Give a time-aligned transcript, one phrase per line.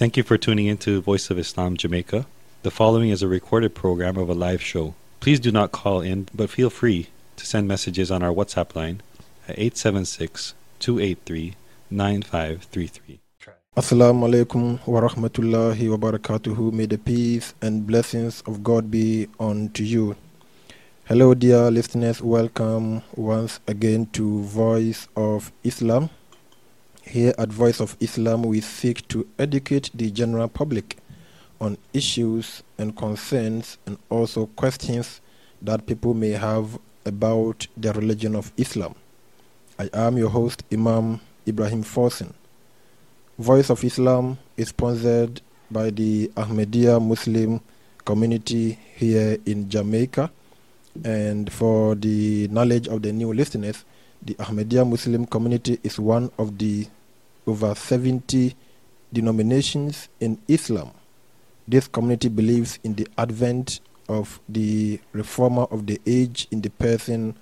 [0.00, 2.24] Thank you for tuning in to Voice of Islam Jamaica.
[2.62, 4.94] The following is a recorded program of a live show.
[5.20, 9.02] Please do not call in, but feel free to send messages on our WhatsApp line
[9.46, 11.54] at 876 283
[11.90, 13.20] 9533.
[13.76, 16.72] Assalamu alaikum wa rahmatullahi wa barakatuhu.
[16.72, 20.16] May the peace and blessings of God be unto you.
[21.04, 22.22] Hello, dear listeners.
[22.22, 26.08] Welcome once again to Voice of Islam.
[27.10, 30.96] Here at Voice of Islam, we seek to educate the general public
[31.60, 35.20] on issues and concerns and also questions
[35.60, 38.94] that people may have about the religion of Islam.
[39.76, 42.32] I am your host, Imam Ibrahim Forsen.
[43.40, 47.60] Voice of Islam is sponsored by the Ahmadiyya Muslim
[48.04, 50.30] community here in Jamaica.
[51.04, 53.84] And for the knowledge of the new listeners,
[54.22, 56.86] the Ahmadiyya Muslim community is one of the
[57.46, 58.54] over 70
[59.12, 60.90] denominations in Islam.
[61.66, 67.36] This community believes in the advent of the reformer of the age in the person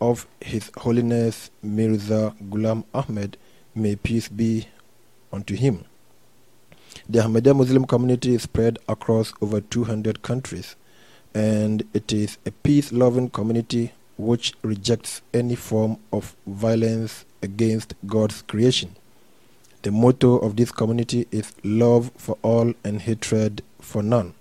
[0.00, 3.36] of His Holiness Mirza Ghulam Ahmed,
[3.74, 4.66] may peace be
[5.32, 5.84] unto him.
[7.08, 10.76] The Ahmadiyya Muslim community is spread across over 200 countries,
[11.34, 18.42] and it is a peace loving community which rejects any form of violence against God's
[18.42, 18.94] creation.
[19.82, 24.34] The motto of this community is love for all and hatred for none.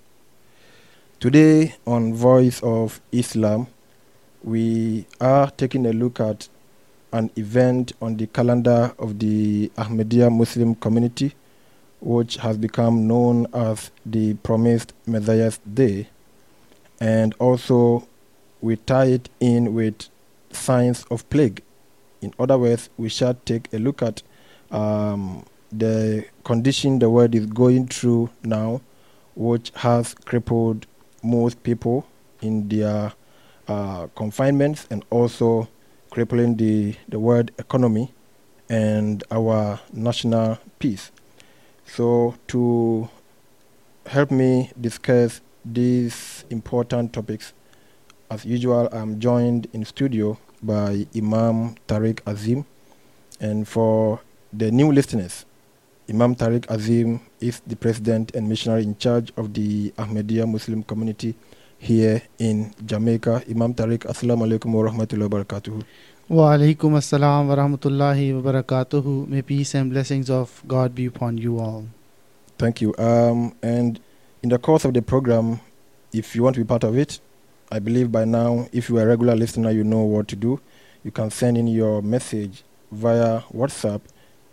[1.20, 3.66] Today, on Voice of Islam,
[4.44, 6.48] we are taking a look at
[7.11, 11.33] an event on the calendar of the Ahmadiyya Muslim community,
[12.02, 16.08] which has become known as the Promised Messiah's Day.
[17.00, 18.08] And also,
[18.61, 20.08] we tie it in with
[20.52, 21.64] signs of plague.
[22.22, 24.22] In other words, we shall take a look at
[24.72, 28.81] um, the condition the world is going through now,
[29.36, 30.86] which has crippled
[31.23, 32.08] most people
[32.41, 33.14] in their
[33.67, 35.67] uh, confinements and also
[36.10, 38.14] crippling the, the world economy
[38.70, 41.11] and our national peace.
[41.86, 43.10] So, to
[44.05, 47.54] help me discuss these important topics,
[48.30, 52.65] as usual, I'm joined in studio by Imam Tariq Azim.
[53.39, 54.21] And for
[54.54, 55.45] the new listeners,
[56.10, 61.36] Imam Tariq Azim is the president and missionary in charge of the Ahmadiyya Muslim community
[61.78, 63.44] here in Jamaica.
[63.50, 65.84] Imam Tariq, Assalamu alaikum wa rahmatullahi wa barakatuhu.
[66.30, 69.28] Wa alaikum assalam wa rahmatullahi wa barakatuhu.
[69.28, 71.86] May peace and blessings of God be upon you all.
[72.58, 72.94] Thank you.
[72.98, 74.00] Um, and
[74.44, 75.61] in the course of the program,
[76.11, 77.20] if you want to be part of it,
[77.72, 80.60] I believe by now, if you are a regular listener, you know what to do.
[81.06, 84.02] You can send in your message via WhatsApp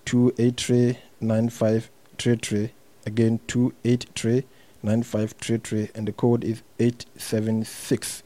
[0.08, 2.70] 2839533.
[3.04, 8.22] Again, 2839533, and the code is 876.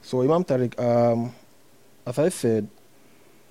[0.00, 1.34] So, Imam Tariq, um,
[2.06, 2.68] as I said,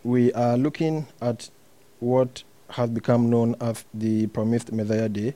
[0.04, 1.52] we are looking at
[2.00, 2.42] what
[2.72, 5.36] has become known as the Promised Messiah Day,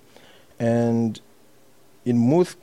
[0.59, 1.21] and
[2.05, 2.57] in most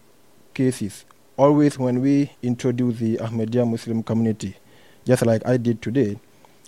[0.54, 1.04] cases,
[1.36, 4.56] always when we introduce the Ahmadiyya Muslim community,
[5.04, 6.18] just like I did today,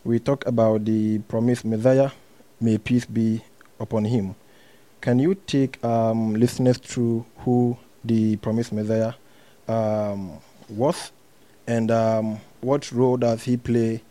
[0.04, 2.10] we talk about the Promised Messiah,
[2.64, 3.42] may peace be
[3.78, 4.34] upon him.
[5.00, 9.12] Can you take um, listeners through who the Promised Messiah
[9.68, 10.38] um,
[10.68, 11.12] was
[11.66, 14.02] and um, what role does he play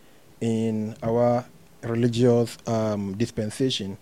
[0.42, 1.46] in our
[1.82, 3.98] religious um, dispensation?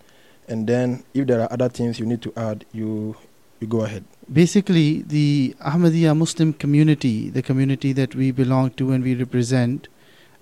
[0.48, 3.16] And then, if there are other things you need to add, you
[3.62, 4.04] you go ahead.
[4.32, 9.88] Basically, the Ahmadiyya Muslim community, the community that we belong to and we represent,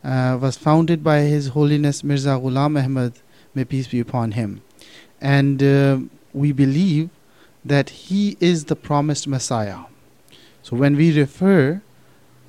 [0.04, 3.14] uh, was founded by His Holiness Mirza Ghulam Ahmad,
[3.54, 4.62] may peace be upon him.
[5.22, 6.00] And uh,
[6.34, 7.10] we believe
[7.66, 9.80] that he is the promised Messiah.
[10.62, 11.82] So when we refer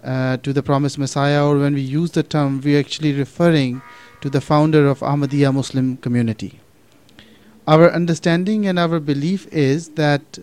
[0.04, 3.82] uh, to the promised Messiah, or when we use the term, we're actually referring
[4.20, 6.60] to the founder of Ahmadiyya Muslim community.
[7.66, 10.38] Our understanding and our belief is that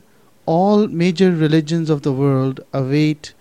[0.46, 3.34] all major religions of the world await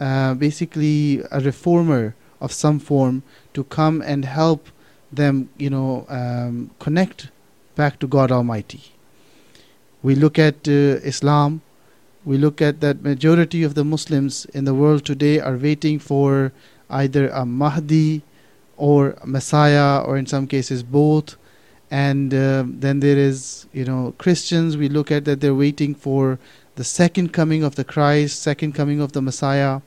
[0.00, 3.22] uh, basically a reformer of some form
[3.54, 4.68] to come and help
[5.12, 7.30] them, you know, um, connect
[7.74, 8.82] back to God Almighty.
[10.02, 11.62] We look at uh, Islam,
[12.24, 16.52] we look at that majority of the Muslims in the world today are waiting for
[16.90, 18.22] either a Mahdi
[18.76, 21.36] or a Messiah, or in some cases both.
[21.88, 24.76] And uh, then there is, you know, Christians.
[24.76, 26.40] We look at that they're waiting for
[26.74, 29.80] the second coming of the Christ, second coming of the Messiah.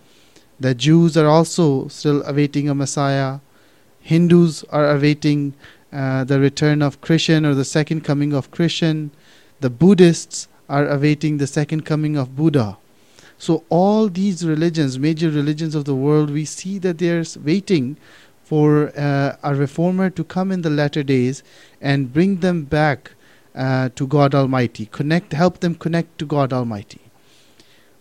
[0.59, 3.39] The Jews are also still awaiting a Messiah.
[4.01, 5.53] Hindus are awaiting
[5.91, 9.09] uh, the return of Krishna or the second coming of Krishna.
[9.59, 12.77] The Buddhists are awaiting the second coming of Buddha.
[13.37, 17.97] So all these religions, major religions of the world, we see that they're waiting
[18.43, 21.43] for uh, a reformer to come in the latter days
[21.79, 23.11] and bring them back
[23.55, 27.01] uh, to God Almighty, connect, help them connect to God Almighty.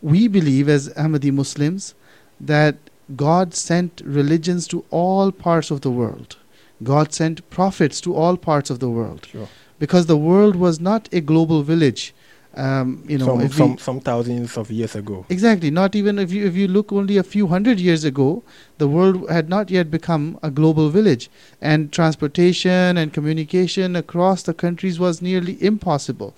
[0.03, 1.95] We believe as Ahmadi Muslims
[2.41, 2.77] that
[3.17, 6.37] God sent religions to all parts of the world.
[6.83, 9.49] God sent prophets to all parts of the world Sure.
[9.79, 12.15] because the world was not a global village.
[12.55, 15.25] Um, you know, some, if we- some, some thousands of years ago.
[15.29, 15.71] Exactly.
[15.71, 18.43] Not even if you if you look only a few hundred years ago,
[18.79, 24.55] the world had not yet become a global village, and transportation and communication across the
[24.55, 26.35] countries was nearly impossible.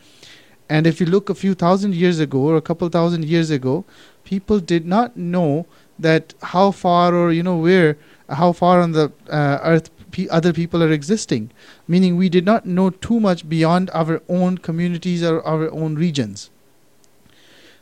[0.68, 3.84] And if you look a few thousand years ago or a couple thousand years ago,
[4.24, 5.66] people did not know
[6.00, 7.96] that how far or you know where
[8.28, 11.50] how far on the uh, earth pe- other people are existing.
[11.88, 16.50] Meaning we did not know too much beyond our own communities or our own regions.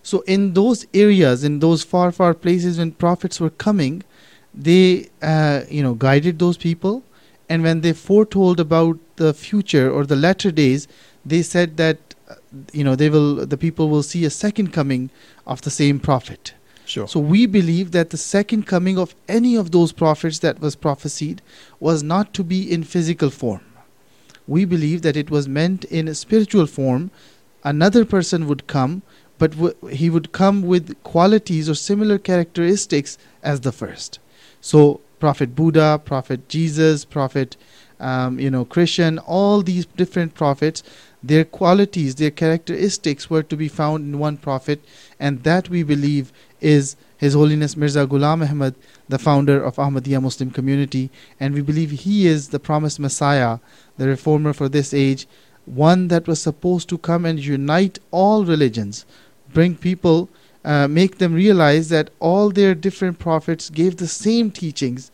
[0.03, 4.03] So in those areas in those far far places when prophets were coming
[4.55, 7.03] they uh, you know guided those people.
[7.51, 10.87] And when they foretold about the future or the latter days
[11.25, 11.99] they said that
[12.29, 12.35] uh,
[12.73, 15.11] you know they will the people will see a second coming
[15.47, 16.53] of the same prophet
[16.89, 17.07] Sure.
[17.07, 21.43] so we believe that the second coming of any of those prophets that was prophesied
[21.79, 23.61] was not to be in physical form.
[24.47, 27.11] We believe that it was meant in a spiritual form.
[27.63, 29.03] Another person would come,
[29.37, 34.19] but w- he would come with qualities or similar characteristics as the first.
[34.63, 37.59] So Prophet Buddha, Prophet Jesus, Prophet
[38.01, 40.83] um, you know Krishna, all these different prophets,
[41.23, 44.83] their qualities, their characteristics were to be found in one prophet,
[45.19, 48.75] and that we believe is His Holiness Mirza Ghulam Ahmad,
[49.09, 51.11] the founder of Ahmadiyya Muslim community,
[51.41, 53.59] and we believe he is the promised Messiah,
[53.97, 55.27] the reformer for this age,
[55.65, 59.05] one that was supposed to come and unite all religions,
[59.53, 60.29] bring people,
[60.65, 65.11] uh, make them realize that all their different prophets gave the same teachings,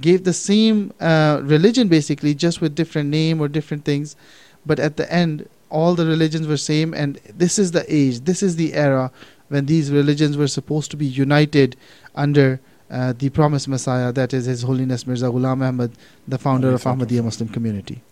[0.00, 4.16] gave the same uh, religion basically, just with different name or different things,
[4.64, 8.42] but at the end, all the religions were same, and this is the age, this
[8.42, 9.10] is the era
[9.48, 11.76] when these religions were supposed to be united
[12.14, 12.60] under
[12.90, 15.92] uh, the promised Messiah, that is His Holiness Mirza Ghulam Ahmad,
[16.26, 17.24] the founder of Ahmadiyya.
[17.24, 18.02] Muslim community.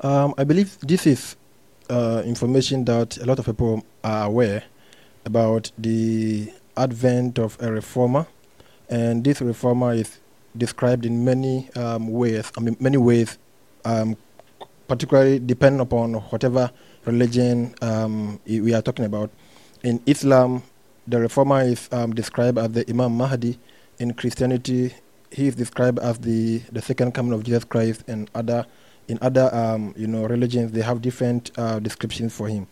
[0.00, 1.36] Um, I believe this is
[1.90, 4.64] uh, information that a lot of people are aware
[5.24, 8.26] about the advent of a reformer,
[8.88, 10.18] and this reformer is
[10.56, 12.50] described in many um, ways.
[12.56, 13.38] I mean, many ways,
[13.84, 14.16] um,
[14.88, 16.70] particularly depending upon whatever
[17.04, 19.30] religion um, we are talking about.
[19.86, 20.64] In Islam,
[21.06, 23.56] the reformer is um, described as the Imam Mahdi.
[24.00, 24.92] In Christianity,
[25.30, 28.66] he is described as the, the second coming of Jesus Christ, and other
[29.06, 32.66] in other um, you know religions they have different uh, descriptions for him.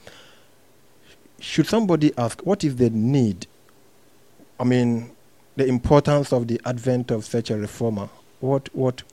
[1.39, 3.47] Should somebody ask what is the need?
[4.59, 5.13] I mean,
[5.55, 8.09] the importance of the advent of such a reformer.
[8.41, 9.05] What what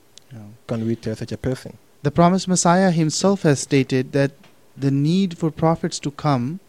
[0.65, 1.77] can we tell such a person?
[2.01, 4.31] The promised Messiah himself has stated that
[4.75, 6.62] the need for prophets to come,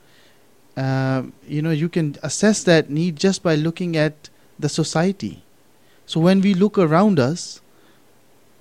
[0.77, 5.43] uh, you know, you can assess that need just by looking at the society.
[6.07, 7.61] So when we look around us,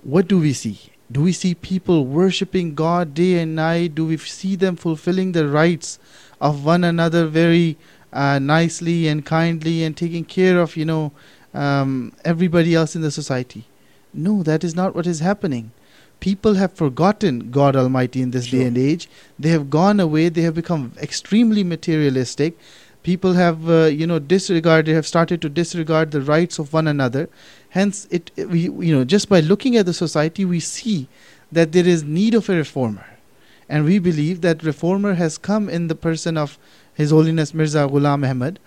[0.02, 0.78] what do we see?
[1.10, 3.94] Do we see people worshipping God day and night?
[3.94, 5.98] Do we see them fulfilling the rights
[6.40, 7.76] of one another very
[8.12, 11.12] uh, nicely and kindly and taking care of, you know,
[11.54, 13.64] um, everybody else in the society?
[14.14, 15.72] No, that is not what is happening
[16.22, 19.08] people have forgotten God Almighty in this day and age.
[19.40, 20.28] They have gone away.
[20.28, 22.56] They have become extremely materialistic.
[23.02, 27.28] People have, uh, you know, disregarded, have started to disregard the rights of one another.
[27.70, 31.08] Hence, it, it- we, you know, just by looking at the society, we see
[31.50, 33.06] that there is need of a reformer,
[33.68, 36.56] and we believe that reformer has come in the person of
[36.94, 38.60] His Holiness Mirza Ghulam Ahmad.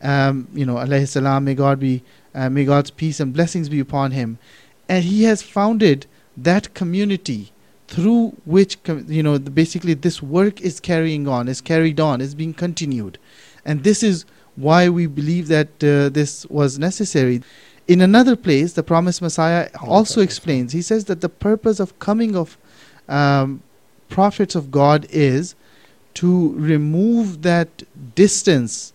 [0.00, 1.44] Um, you know, alayhi salam.
[1.44, 4.38] May God be, uh, may God's peace and blessings be upon him,
[4.88, 7.52] and he has founded that community
[7.88, 12.54] through which you know basically this work is carrying on is carried on is being
[12.54, 13.18] continued.
[13.64, 14.24] And this is
[14.56, 17.42] why we believe that uh, this was necessary.
[17.86, 22.34] In another place the promised messiah also explains he says that the purpose of coming
[22.36, 22.56] of
[23.08, 23.62] um,
[24.08, 25.54] prophets of god is
[26.14, 27.82] to remove that
[28.14, 28.92] distance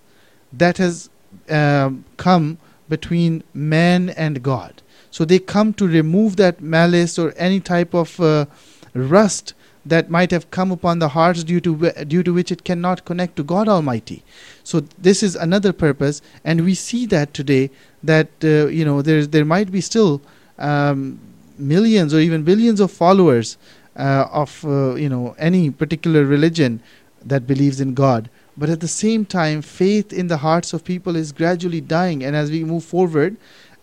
[0.53, 1.10] that has
[1.50, 4.82] um, come between man and god
[5.17, 8.45] so they come to remove that malice or any type of uh,
[8.93, 12.63] rust that might have come upon the hearts due to wh- due to which it
[12.63, 14.24] cannot connect to God Almighty.
[14.63, 17.71] So this is another purpose, and we see that today
[18.03, 20.21] that uh, you know there there might be still
[20.59, 21.19] um,
[21.57, 23.57] millions or even billions of followers
[23.95, 26.79] uh, of uh, you know any particular religion
[27.25, 31.15] that believes in God, but at the same time, faith in the hearts of people
[31.15, 32.24] is gradually dying.
[32.24, 33.38] And as we move forward,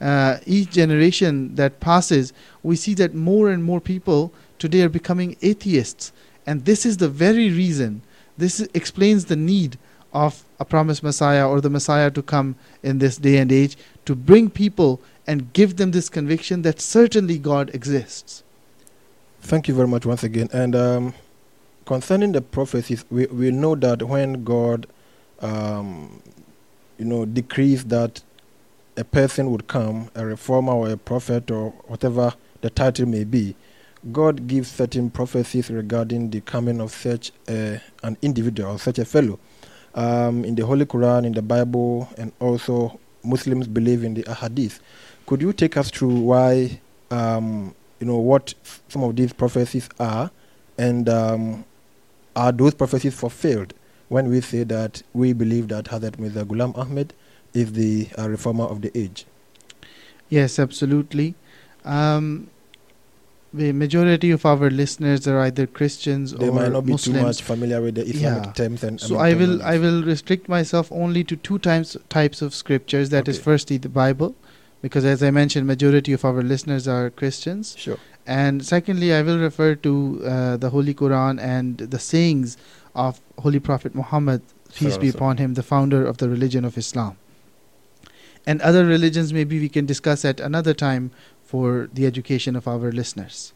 [0.04, 5.34] uh, each generation that passes, we see that more and more people today are becoming
[5.40, 6.12] atheists.
[6.46, 8.02] And this is the very reason,
[8.36, 9.78] this explains the need
[10.12, 14.14] of a promised Messiah or the Messiah to come in this day and age to
[14.14, 18.44] bring people and give them this conviction that certainly God exists.
[19.40, 20.50] Thank you very much once again.
[20.52, 21.14] And um,
[21.86, 24.86] concerning the prophecies, we, we know that when God,
[25.40, 26.20] um,
[26.98, 28.22] you know, decrees that
[28.96, 33.56] a person would come, a reformer or a prophet or whatever the title may be,
[34.12, 39.38] God gives certain prophecies regarding the coming of such a, an individual, such a fellow.
[39.94, 44.80] Um, in the Holy Quran, in the Bible, and also Muslims believe in the Ahadith.
[45.26, 48.54] Could you take us through why, um, you know, what
[48.88, 50.30] some of these prophecies are,
[50.76, 51.64] and um,
[52.36, 53.72] are those prophecies fulfilled
[54.08, 57.14] when we say that we believe that Hazrat Mirza Ghulam Ahmed
[57.54, 59.24] is the uh, reformer of the age?
[60.28, 61.34] Yes, absolutely.
[61.84, 62.50] Um,
[63.52, 67.18] the majority of our listeners are either Christians they or might not be Muslims.
[67.18, 68.52] too much familiar with the Islamic Yeah.
[68.52, 69.62] terms and So I will.
[69.62, 73.10] I will restrict myself only to two times types of scriptures.
[73.10, 73.44] That is Okay.
[73.44, 74.34] firstly the Bible,
[74.82, 77.98] because as I mentioned, majority of our listeners are Christians, sure.
[78.26, 79.92] and secondly I will refer to
[80.24, 82.56] uh, the Holy Quran and the sayings
[82.96, 84.42] of Holy Prophet Muhammad,
[84.74, 87.16] peace be upon him, the founder of the religion of Islam.
[88.46, 91.10] And other religions maybe we can discuss at another time
[91.42, 93.52] for the education of our listeners.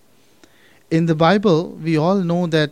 [0.90, 2.70] In the Bible, we all know that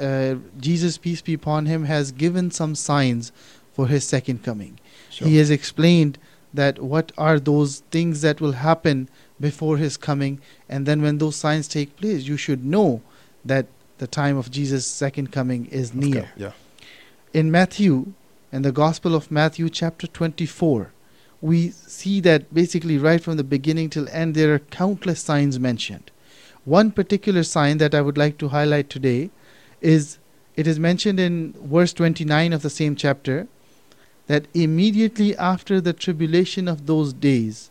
[0.00, 3.32] uh, Jesus, peace be upon him, has given some signs
[3.72, 4.78] for his second coming.
[5.10, 5.26] Sure.
[5.26, 6.18] He has explained
[6.54, 9.08] that what are those things that will happen
[9.40, 13.02] before his coming, and then when those signs take place, you should know
[13.44, 13.66] that
[13.98, 16.22] the time of Jesus' second coming is near.
[16.22, 16.52] Okay, Yeah.
[17.32, 18.12] In Matthew,
[18.52, 20.92] in the Gospel of Matthew, chapter 24,
[21.40, 26.10] we see that basically right from the beginning till end, there are countless signs mentioned.
[26.64, 29.30] One particular sign that I would like to highlight today
[29.80, 30.18] is
[30.56, 33.46] it is mentioned in verse 29 of the same chapter
[34.26, 37.70] that immediately after the tribulation of those days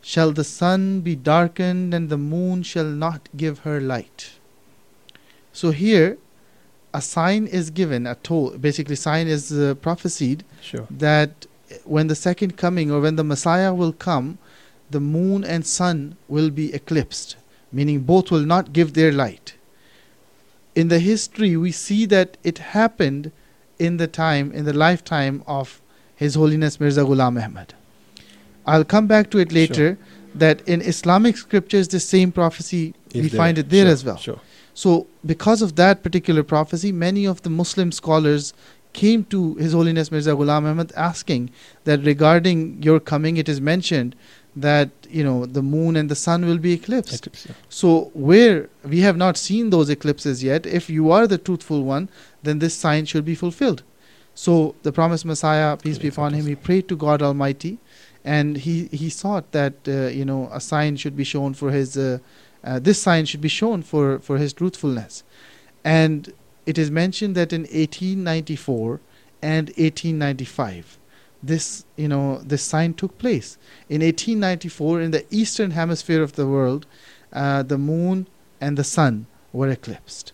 [0.00, 4.38] shall the sun be darkened and the moon shall not give her light.
[5.52, 6.16] So here,
[6.94, 10.86] a sign is given, a told, basically, sign is uh, prophesied Sure.
[10.90, 11.46] that
[11.84, 14.38] when the second coming or when the Messiah will come,
[14.90, 17.36] the moon and sun will be eclipsed,
[17.72, 19.54] meaning both will not give their light.
[20.74, 23.32] In the history, we see that it happened
[23.78, 25.80] in the time, in the lifetime of
[26.14, 27.74] His Holiness Mirza Ghulam Ahmad.
[28.66, 29.98] I'll come back to it later.
[30.34, 33.38] That in Islamic scriptures, the same prophecy Is we there.
[33.38, 34.16] find it there Sure, as well.
[34.18, 34.40] Sure.
[34.74, 38.52] So, because of that particular prophecy, many of the Muslim scholars
[39.00, 41.50] came to His Holiness Mirza Ghulam Ahmad asking
[41.84, 44.16] that regarding your coming, it is mentioned
[44.66, 47.26] that you know the moon and the sun will be eclipsed.
[47.26, 47.54] Eclipse, yeah.
[47.80, 52.08] So, where we have not seen those eclipses yet, if you are the truthful one,
[52.42, 53.82] then this sign should be fulfilled.
[54.34, 57.78] So, the promised Messiah, peace be upon him, he prayed to God Almighty,
[58.24, 61.96] and he he sought that uh, you know a sign should be shown for his.
[61.96, 62.18] Uh,
[62.66, 65.22] uh, this sign should be shown for, for his truthfulness.
[65.84, 66.32] And
[66.66, 69.00] it is mentioned that in 1894
[69.40, 70.98] and 1895,
[71.42, 73.56] this you know this sign took place.
[73.88, 76.86] In 1894, in the eastern hemisphere of the world,
[77.32, 78.26] uh, the moon
[78.60, 80.32] and the sun were eclipsed,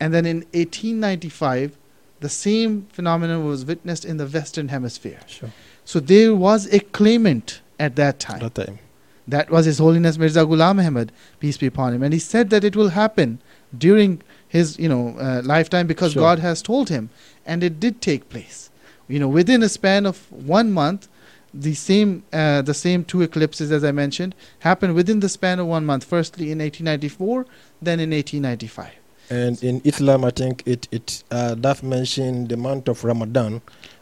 [0.00, 1.76] and then in 1895,
[2.20, 5.20] the same phenomenon was witnessed in the western hemisphere.
[5.26, 5.52] Sure.
[5.84, 8.40] So there was a claimant at that time.
[8.40, 8.78] That time.
[9.26, 12.64] That was His Holiness Mirza Ghulam Ahmad, peace be upon him, and he said that
[12.64, 13.40] it will happen
[13.76, 14.22] during
[14.54, 16.22] his, you know, uh, lifetime because Sure.
[16.26, 17.10] God has told him,
[17.44, 18.70] and it did take place.
[19.08, 21.08] You know, within a span of one month,
[21.52, 25.66] the same, uh, the same two eclipses as I mentioned happened within the span of
[25.66, 26.04] one month.
[26.04, 27.46] Firstly in 1894,
[27.82, 28.90] then in 1895.
[29.30, 33.60] And in Islam, I think it it uh, does mention the month of Ramadan,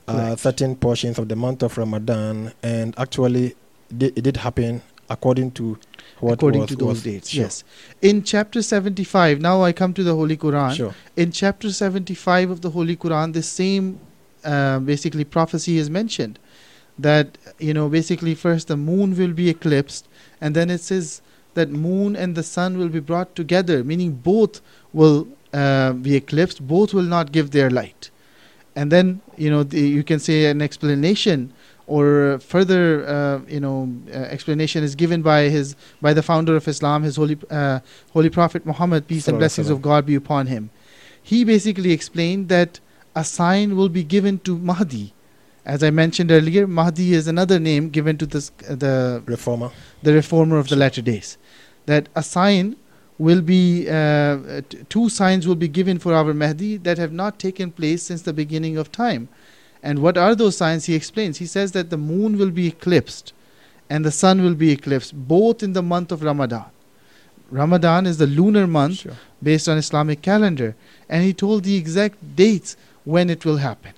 [0.09, 3.47] uh, certain portions of the month of Ramadan, and actually,
[4.01, 5.79] di- it did happen according to
[6.23, 7.65] what according to those dates, sure, yes.
[8.01, 10.75] In chapter 75, now I come to the Holy Quran.
[10.77, 10.95] Sure.
[11.17, 13.99] in chapter 75 of the holy quran the same
[14.45, 16.39] uh, basically prophecy is mentioned
[16.99, 20.09] that you know basically first the moon will be eclipsed
[20.41, 21.21] and then it says
[21.55, 24.61] that moon and the sun will be brought together meaning both
[24.93, 28.11] will uh, be eclipsed both will not give their light
[28.75, 31.53] and then you know the, you can say an explanation
[31.87, 36.69] or further uh, you know uh, explanation is given by his by the founder of
[36.69, 37.81] islam his holy uh,
[38.13, 40.71] holy prophet muhammad peace and blessings of god be upon him
[41.23, 42.81] he basically explained that
[43.15, 45.13] a sign will be given to Mahdi.
[45.65, 49.71] As I mentioned earlier, Mahdi is another name given to this, the Reformer.
[50.03, 51.39] the reformer of the latter days.
[51.87, 52.77] That a sign
[53.19, 57.39] will be, uh, t- two signs will be given for our Mahdi that have not
[57.39, 59.29] taken place since the beginning of time.
[59.83, 60.87] And what are those signs?
[60.87, 61.39] He explains.
[61.39, 63.33] He says that the moon will be eclipsed
[63.91, 66.65] and the sun will be eclipsed, both in the month of Ramadan.
[67.51, 69.13] Ramadan is the lunar month Sure.
[69.43, 70.75] based on Islamic calendar,
[71.09, 73.93] and he told the exact dates when it will happen.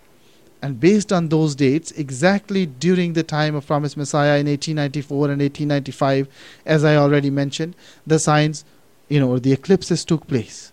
[0.60, 5.40] And based on those dates, exactly during the time of promised Messiah in 1894 and
[5.40, 6.26] 1895,
[6.66, 8.64] as I already mentioned, the signs,
[9.08, 10.72] you know, or the eclipses took place.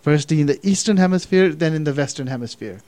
[0.00, 2.80] Firstly in the eastern hemisphere, then in the western hemisphere.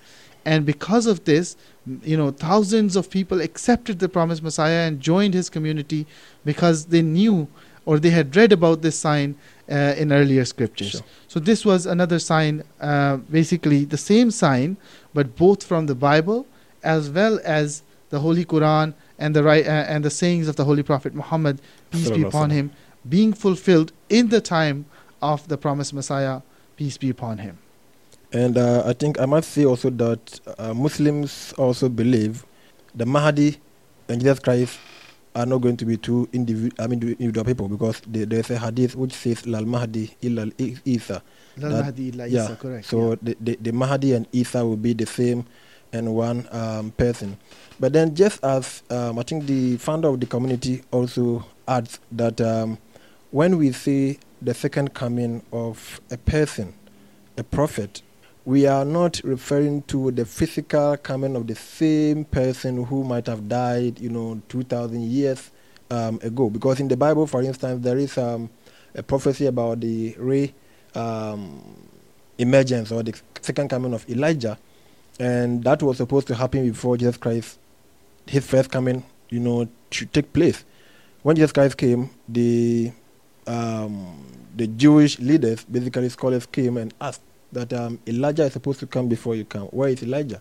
[0.44, 1.56] And because of this,
[2.02, 6.06] you know, thousands of people accepted the promised Messiah and joined his community
[6.44, 7.48] because they knew
[7.84, 9.34] or they had read about this sign
[9.70, 10.90] uh, in earlier scriptures.
[10.90, 11.00] Sure.
[11.26, 14.76] So this was another sign, uh, basically the same sign,
[15.14, 16.46] but both from the Bible
[16.82, 20.64] as well as the Holy Quran and the right uh, and the sayings of the
[20.64, 22.70] Holy Prophet Muhammad, peace be upon him,
[23.08, 24.86] being fulfilled in the time
[25.20, 26.42] of the promised Messiah,
[26.76, 27.58] peace be upon him.
[28.32, 32.44] And uh, I think I must say also that uh, Muslims also believe
[32.94, 33.56] the Mahdi
[34.08, 34.78] and Jesus Christ
[35.34, 38.58] are not going to be two individual, I mean, individual people because there- there's a
[38.58, 40.50] hadith which says Lal Mahdi illa
[40.84, 41.22] Isa.
[41.56, 42.86] La That- Mahdi illa yeah, Isa, correct.
[42.86, 43.16] So yeah.
[43.22, 45.44] the, the, the Mahdi and Isa will be the same
[45.92, 47.38] and one um, person.
[47.80, 52.40] But then, just as um, I think the founder of the community also adds that
[52.42, 52.76] um,
[53.30, 56.74] when we see the second coming of a person,
[57.38, 58.02] a prophet,
[58.48, 63.46] we are not referring to the physical coming of the same person who might have
[63.46, 65.50] died, you know, 2,000 years
[65.90, 66.48] um, ago.
[66.48, 68.48] Because in the Bible, for instance, there is um,
[68.94, 70.54] a prophecy about the re
[70.94, 71.62] um,
[72.38, 74.56] emergence or the second coming of Elijah,
[75.20, 77.58] and that was supposed to happen before Jesus Christ,
[78.26, 80.64] his first coming, you know, to take place.
[81.22, 82.92] When Jesus Christ came, the
[83.46, 84.24] um,
[84.56, 87.20] the Jewish leaders, basically scholars, came and asked
[87.52, 89.66] that um, Elijah is supposed to come before you come.
[89.68, 90.40] Where is Elijah?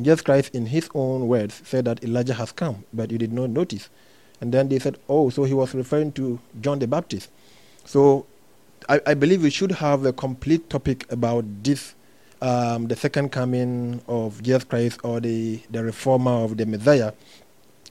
[0.00, 3.50] Jesus Christ, in his own words, said that Elijah has come, but you did not
[3.50, 3.90] notice.
[4.40, 7.30] And then they said, oh, so he was referring to John the Baptist.
[7.84, 8.26] So
[8.88, 11.94] I, I believe we should have a complete topic about this,
[12.40, 17.12] um, the second coming of Jesus Christ or the, the reformer of the Messiah.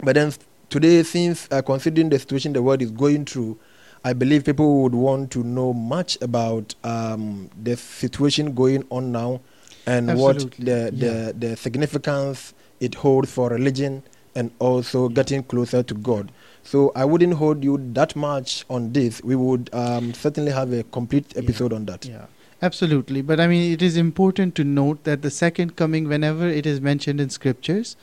[0.04, 0.34] But then
[0.70, 3.60] today, since uh, considering the situation the world is going through,
[4.04, 9.42] I believe people would want to know much about um, the situation going on now
[9.86, 11.10] and what Absolutely, the, yeah.
[11.32, 16.32] the, the significance it holds for religion and also getting closer to God.
[16.64, 19.24] So I wouldn't hold you that much on this.
[19.24, 21.42] We would um, certainly have a complete Yeah.
[21.44, 22.06] episode on that.
[22.06, 22.26] Yeah,
[22.62, 23.22] absolutely.
[23.22, 26.80] But I mean, it is important to note that the second coming, whenever it is
[26.82, 27.96] mentioned in scriptures,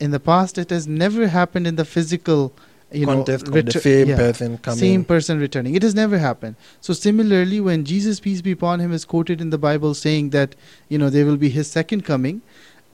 [0.00, 2.52] in the past it has never happened in the physical,
[2.92, 4.78] you know, of the retu- same yeah, person coming.
[4.78, 5.74] same person returning.
[5.74, 6.56] It has never happened.
[6.80, 10.54] So similarly, when Jesus, peace be upon him, is quoted in the Bible saying that
[10.88, 12.42] you know there will be his second coming,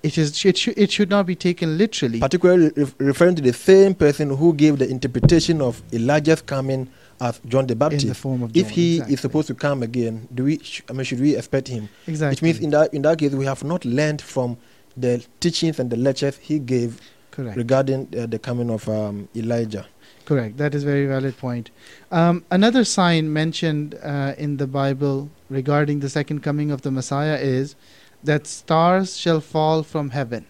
[0.03, 2.21] it is it should it should not be taken literally.
[2.21, 6.89] particularly ref- referring to the same person who gave the interpretation of Elijah's coming
[7.21, 8.03] as John the Baptist.
[8.05, 9.15] in the form of John, if he exactly.
[9.15, 10.59] is supposed to come again, do we?
[10.59, 11.89] Sh- I mean, should we expect him?
[12.07, 14.57] exactly, Which means in that in that case, we have not learned from
[14.97, 17.01] the teachings and the lectures he gave
[17.33, 17.57] correct.
[17.57, 19.87] regarding uh, the coming of um, Elijah.
[20.25, 20.57] Correct.
[20.57, 21.71] That is a very valid point.
[22.13, 27.39] Um, another sign mentioned uh, in the Bible regarding the second coming of the Messiah
[27.41, 27.75] is
[28.23, 30.47] that stars shall fall from heaven.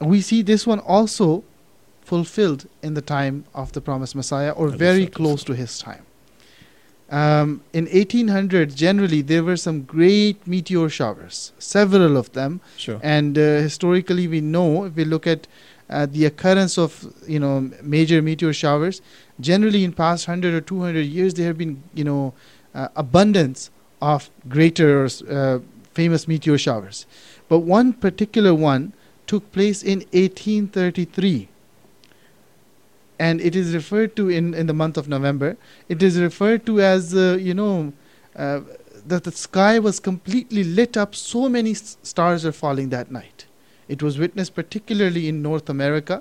[0.00, 1.44] We see this one also
[2.00, 6.04] fulfilled in the time of the promised Messiah or Alayhi very close to his time.
[7.12, 12.98] Um, in 1800, generally, there were some great meteor showers, several of them, Sure.
[13.02, 15.46] and uh, historically we know if we look at
[15.90, 19.02] uh, the occurrence of you know major meteor showers
[19.40, 22.32] generally in past 100 or 200 years there have been you know
[22.74, 23.70] uh, abundance
[24.00, 25.58] of greater uh,
[25.92, 27.04] famous meteor showers.
[27.50, 28.94] But one particular one
[29.26, 31.48] took place in 1833
[33.24, 35.50] and it is referred to in, in the month of November.
[35.94, 37.92] It is referred to as, uh, you know,
[38.44, 38.60] uh,
[39.10, 41.14] that the sky was completely lit up.
[41.14, 43.46] So many s- stars are falling that night.
[43.94, 46.16] It was witnessed particularly in North America.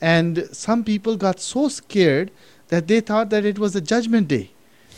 [0.00, 2.30] And some people got so scared
[2.74, 4.50] that they thought that it was a judgment day,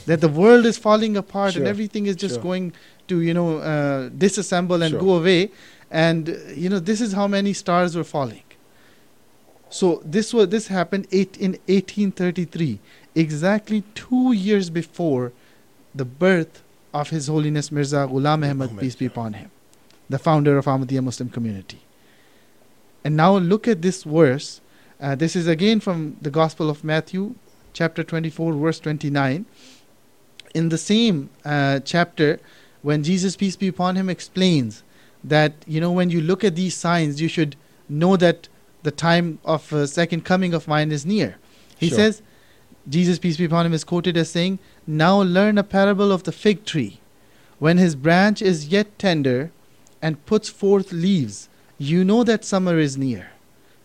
[0.06, 2.42] that the world is falling apart and everything is just sure.
[2.48, 2.72] going
[3.08, 5.00] to, you know, uh, disassemble and Sure.
[5.06, 5.40] go away.
[6.06, 8.47] And, you know, this is how many stars were falling.
[9.70, 12.78] So this was this happened eight in 1833,
[13.14, 15.32] exactly two years before
[15.94, 16.62] the birth
[16.94, 19.50] of His Holiness Mirza Ghulam Ahmad, peace be upon him.
[20.08, 21.80] the founder of Ahmadiyya Muslim community.
[23.04, 24.60] And now look at this verse.
[25.00, 27.34] Uh, this is again from the Gospel of Matthew,
[27.72, 29.46] chapter 24, verse 29.
[30.54, 32.40] In the same uh, chapter,
[32.82, 34.82] when Jesus, peace be upon him, explains
[35.22, 37.54] that, you know, when you look at these signs, you should
[37.88, 38.48] know that
[38.82, 41.36] the time of uh, second coming of mine is near.
[41.76, 41.98] He Sure.
[41.98, 42.22] says,
[42.88, 46.32] Jesus, peace be upon him, is quoted as saying, Now learn a parable of the
[46.32, 47.00] fig tree.
[47.58, 49.50] When his branch is yet tender
[50.00, 53.30] and puts forth leaves, you know that summer is near.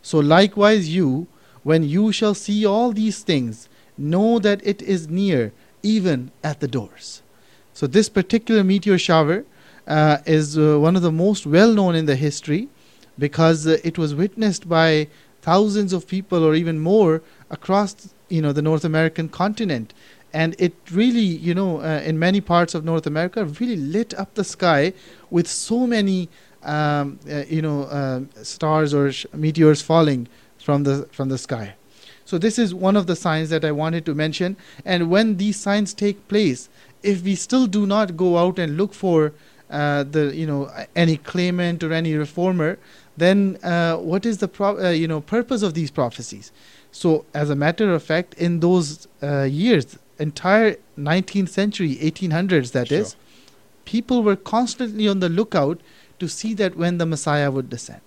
[0.01, 1.27] So likewise, you,
[1.63, 6.67] when you shall see all these things, know that it is near, even at the
[6.67, 7.21] doors.
[7.73, 9.45] So, this particular meteor shower
[9.87, 12.69] uh, is uh, one of the most well known in the history
[13.17, 15.07] because uh, it was witnessed by
[15.41, 19.93] thousands of people or even more across you know the North American continent.
[20.33, 24.33] And it really you know uh, in many parts of North America really lit up
[24.33, 24.93] the sky
[25.29, 26.29] with so many
[26.63, 31.75] um, uh, you know uh, stars or sh- meteors falling from the from the sky.
[32.25, 34.55] So this is one of the signs that I wanted to mention.
[34.85, 36.69] And when these signs take place
[37.03, 39.33] if we still do not go out and look for
[39.69, 42.79] uh, the you know any claimant or any reformer
[43.17, 46.51] then uh, what is the pro- uh, you know purpose of these prophecies?
[46.91, 52.91] So as a matter of fact in those uh, years entire 19th century 1800s that
[52.91, 53.19] is, Sure.
[53.85, 55.81] people were constantly on the lookout
[56.19, 58.01] to see that when the messiah would descend.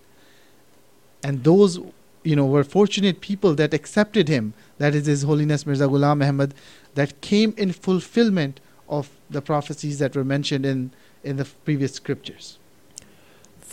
[1.23, 1.79] And those
[2.23, 6.55] you know were fortunate people that accepted him that is his holiness mirza ghulam ahmad
[6.95, 10.91] that came in fulfillment of the prophecies that were mentioned in
[11.23, 12.59] in the previous scriptures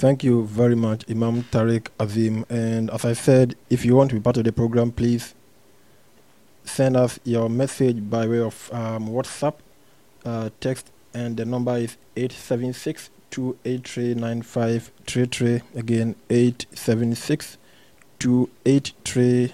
[0.03, 2.45] Thank you very much, Imam Tariq Azim.
[2.49, 5.33] And as I said, if you want to be part of the program, please
[6.65, 9.53] send us your message by way of um, WhatsApp,
[10.25, 17.57] uh, text, and the number is 876 283 Again, 876
[18.19, 19.53] 283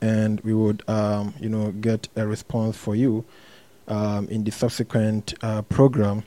[0.00, 3.24] And we would, um, you know, get a response for you
[3.88, 6.22] um, in the subsequent uh, program.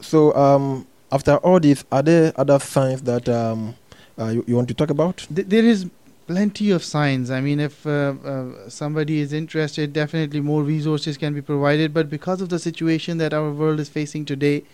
[0.00, 3.74] So, um, after all this, are there other signs that um,
[4.18, 5.26] uh, you, you want to talk about?
[5.34, 5.86] Th- there is
[6.26, 7.30] plenty of signs.
[7.30, 11.92] I mean, if uh, uh, somebody is interested, definitely more resources can be provided.
[11.92, 14.64] But because of the situation that our world is facing today,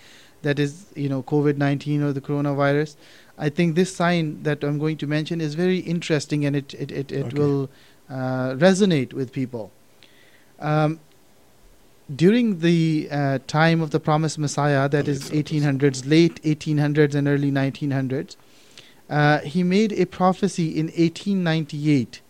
[0.43, 2.97] that is, you know, COVID 19 or the coronavirus,
[3.39, 6.91] I think this sign that I'm going to mention is very interesting and it, it,
[6.93, 7.39] it, it Okay.
[7.39, 7.71] will
[8.11, 9.73] uh, resonate with people.
[10.61, 11.01] Um,
[12.15, 17.51] during the uh, time of the promised Messiah, that is 1800s, late 1800s and early
[17.51, 18.37] 1900s,
[19.11, 22.21] uh, he made a prophecy in 1898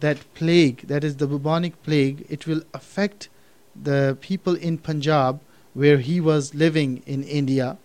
[0.00, 3.28] that plague, that is the bubonic plague, it will affect
[3.80, 5.40] the people in Punjab
[5.74, 7.78] where he was living in India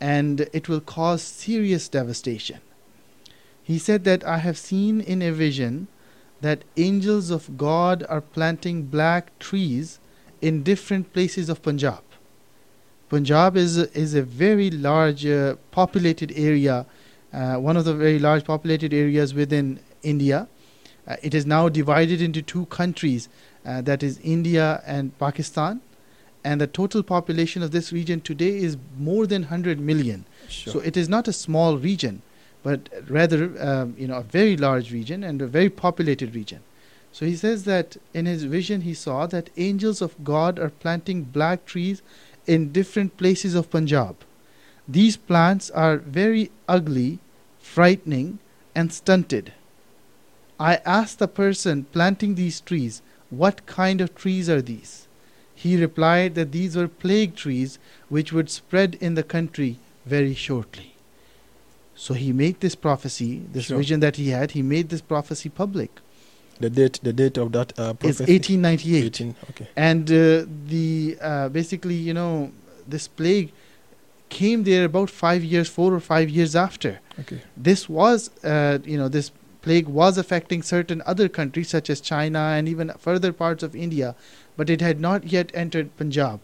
[0.00, 2.60] and it will cause serious devastation.
[3.62, 5.88] He said that I have seen in a vision
[6.40, 10.00] that angels of God are planting black trees
[10.40, 12.02] in different places of Punjab.
[13.08, 16.86] Punjab is a, is a very large uh, populated area,
[17.32, 20.46] uh, one of the very large populated areas within India.
[21.06, 23.28] Uh, it is now divided into two countries,
[23.66, 25.80] uh, that is India and Pakistan,
[26.44, 30.24] and the total population of this region today is more than 100 million.
[30.48, 30.74] Sure.
[30.74, 32.22] So it is not a small region,
[32.62, 36.60] but rather um, you know a very large region and a very populated region.
[37.12, 41.22] So he says that in his vision he saw that angels of God are planting
[41.24, 42.02] black trees
[42.46, 44.16] in different places of Punjab.
[44.88, 47.18] These plants are very ugly,
[47.60, 48.38] frightening,
[48.74, 49.52] and stunted.
[50.58, 55.06] I asked the person planting these trees, What kind of trees are these?
[55.54, 60.94] He replied that these were plague trees which would spread in the country very shortly.
[61.94, 63.76] So he made this prophecy, this Sure.
[63.78, 65.90] vision that he had, he made this prophecy public.
[66.60, 68.32] The date, the date of that uh, It's prophecy.
[68.32, 69.04] 1898.
[69.04, 69.68] 18, Okay.
[69.76, 72.52] And uh, the uh, basically, you know,
[72.86, 73.52] this plague
[74.28, 77.00] came there about five years, four or five years after.
[77.18, 77.40] Okay.
[77.56, 82.38] This was, uh, you know, this plague was affecting certain other countries such as China
[82.38, 84.14] and even further parts of India,
[84.56, 86.40] but it had not yet entered Punjab.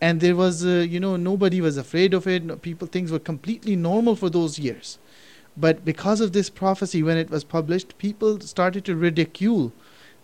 [0.00, 2.44] And there was, uh, you know, nobody was afraid of it.
[2.44, 4.98] No, people, things were completely normal for those years.
[5.60, 9.72] But because of this prophecy, when it was published, people started to ridicule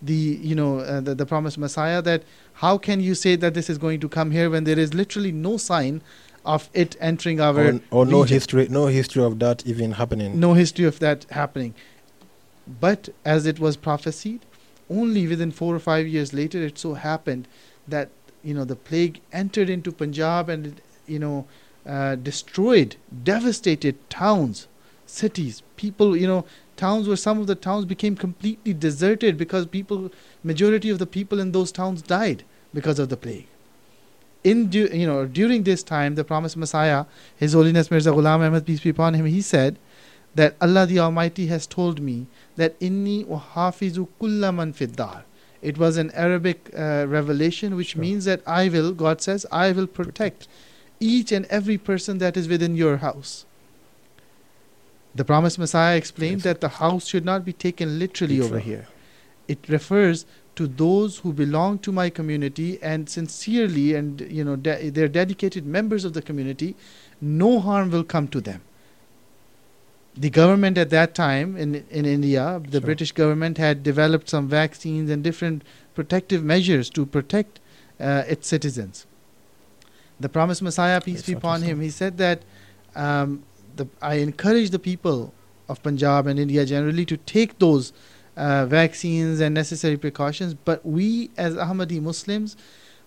[0.01, 2.01] the, you know, uh, the, the promised Messiah.
[2.03, 2.23] That
[2.55, 5.33] how can you say that this is going to come here when there is literally
[5.33, 6.03] no sign
[6.45, 10.39] of it entering our Or, or no history, no history of that even happening.
[10.39, 11.75] no history of that happening.
[12.81, 14.41] But as it was prophesied,
[14.91, 17.49] only within four or five years later, it so happened
[17.89, 18.11] that
[18.43, 20.75] you know the plague entered into Punjab, and it,
[21.07, 21.47] you know
[21.87, 24.69] uh, destroyed, devastated towns,
[25.15, 26.45] cities, people, you know,
[26.77, 30.11] towns where some of the towns became completely deserted because people,
[30.43, 33.47] majority of the people in those towns died because of the plague.
[34.43, 38.67] In du- you know during this time, the promised Messiah, His Holiness Mirza Ghulam Ahmad
[38.67, 39.79] peace be upon him, he said
[40.35, 45.25] that Allah the Almighty has told me that inni uhafizu kulla man fiddar.
[45.63, 48.03] It was an Arabic uh, revelation, which Sure.
[48.03, 50.47] means that I will, God says, I will protect
[51.01, 53.47] each and every person that is within your house.
[55.15, 56.45] The promised Messiah explained Yes.
[56.45, 58.87] that the house should not be taken literally over here.
[59.47, 64.91] It refers to those who belong to my community and sincerely and you know de-
[64.91, 66.77] they're dedicated members of the community
[67.21, 68.61] no harm will come to them
[70.17, 72.81] the government at that time in in India the Sure.
[72.91, 75.63] British government had developed some vaccines and different
[75.95, 77.59] protective measures to protect
[78.01, 79.07] uh, its citizens
[80.21, 82.43] the promised messiah peace be upon him he said that
[82.95, 83.43] um,
[83.77, 85.33] the, I encourage the people
[85.69, 87.93] of Punjab and India generally to take those
[88.37, 90.55] uh, vaccines and necessary precautions.
[90.55, 92.57] But we, as Ahmadi Muslims,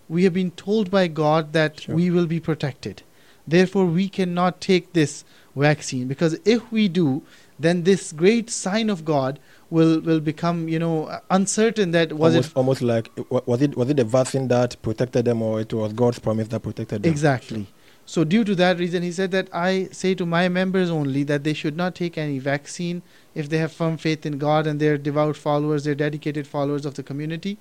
[0.09, 1.95] we have been told by God that Sure.
[1.95, 3.03] we will be protected.
[3.47, 5.23] Therefore, we cannot take this
[5.55, 7.23] vaccine because if we do,
[7.59, 11.91] then this great sign of God will will become, you know, uncertain.
[11.91, 15.41] That was almost, it almost like was it was it the vaccine that protected them
[15.41, 17.11] or it was God's promise that protected them?
[17.11, 17.67] Exactly.
[18.09, 21.43] So, due to that reason, he said that I say to my members only that
[21.43, 23.01] they should not take any vaccine
[23.35, 26.93] if they have firm faith in God and they're devout followers, they're dedicated followers of
[26.93, 27.57] the community.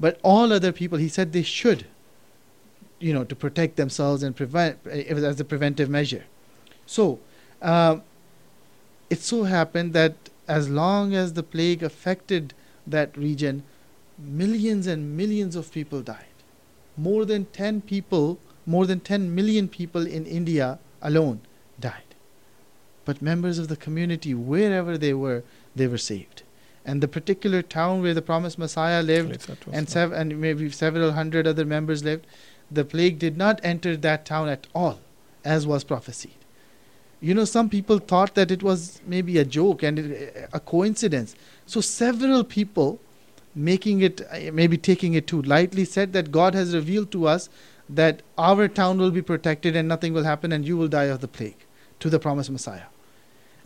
[0.00, 1.86] But all other people, he said they should,
[2.98, 6.24] you know, to protect themselves and prevent eh, as a preventive measure.
[6.84, 7.20] So,
[7.62, 8.02] um,
[9.08, 10.16] it so happened that
[10.48, 12.54] as long as the plague affected
[12.88, 13.62] that region,
[14.18, 16.24] millions and millions of people died.
[16.96, 21.40] More than 10 people, more than 10 million people in India alone
[21.78, 22.02] died.
[23.04, 26.42] But members of the community, wherever they were, they were saved.
[26.84, 31.46] And the particular town where the promised Messiah lived, and, sev- and maybe several hundred
[31.46, 32.26] other members lived,
[32.70, 35.00] the plague did not enter that town at all,
[35.44, 36.32] as was prophesied.
[37.20, 41.34] You know, some people thought that it was maybe a joke and it, a coincidence.
[41.64, 43.00] So, several people,
[43.54, 44.20] making it,
[44.52, 47.48] maybe taking it too lightly, said that God has revealed to us
[47.88, 51.20] that our town will be protected and nothing will happen and you will die of
[51.20, 51.56] the plague
[52.00, 52.82] to the promised Messiah.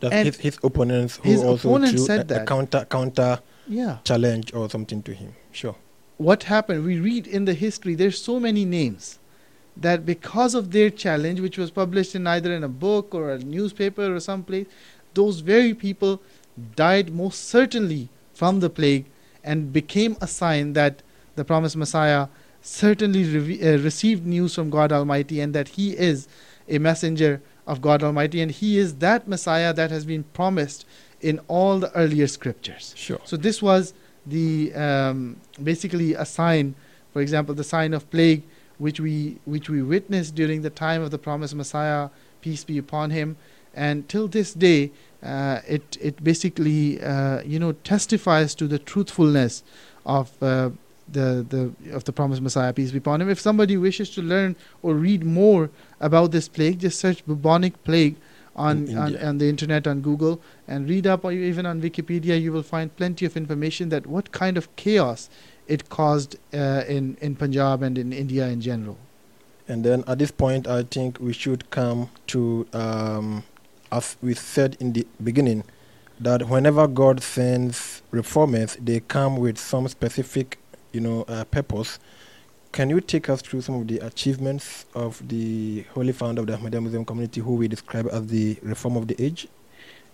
[0.03, 2.47] His, his opponents who his also opponents threw said a, a that.
[2.47, 3.99] counter counter Yeah.
[4.05, 5.35] challenge or something to him.
[5.53, 5.77] Sure.
[6.17, 9.19] what happened we read in the history there's so many names
[9.77, 13.39] that because of their challenge which was published in either in a book or a
[13.39, 14.67] newspaper or someplace
[15.15, 16.21] those very people
[16.77, 18.03] died most certainly
[18.35, 19.07] from the plague
[19.43, 21.03] and became a sign that
[21.37, 22.27] the promised messiah
[22.63, 26.29] certainly reve- uh, received news from god almighty and that he is
[26.69, 30.85] a messenger of god almighty and he is that messiah that has been promised
[31.21, 33.21] in all the earlier scriptures Sure.
[33.25, 33.95] so this was
[34.27, 36.75] the um, basically a sign,
[37.13, 38.43] for example, the sign of plague,
[38.79, 43.11] which we which we witnessed during the time of the promised Messiah, peace be upon
[43.11, 43.37] him,
[43.75, 44.93] and till this day,
[45.23, 49.63] uh, it it basically uh, you know testifies to the truthfulness
[50.05, 50.31] of.
[50.43, 50.71] Uh,
[51.13, 53.29] the, the of the promised Messiah, peace be upon him.
[53.29, 55.71] If somebody wishes to learn or read more
[56.01, 58.17] about this plague, just search bubonic plague
[58.57, 62.41] on, In on on the internet on Google and read up or even on Wikipedia,
[62.41, 65.31] you will find plenty of information that what kind of chaos
[65.67, 68.99] it caused uh, in in Punjab and in India in general.
[69.69, 73.45] And then at this point, I think we should come to, um,
[73.93, 75.63] as we said in the beginning,
[76.19, 80.59] that whenever God sends reformers, they come with some specific,
[80.93, 81.99] you know, uh, purpose.
[82.73, 86.57] Can you take us through some of the achievements of the holy founder of the
[86.57, 89.49] Ahmadiyya Muslim community, who we describe as the reform of the age?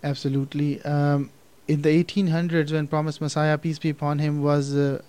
[0.02, 0.82] Absolutely.
[0.82, 1.30] Um,
[1.68, 5.02] in the 1800s, when Promised Messiah, peace be upon him, was uh,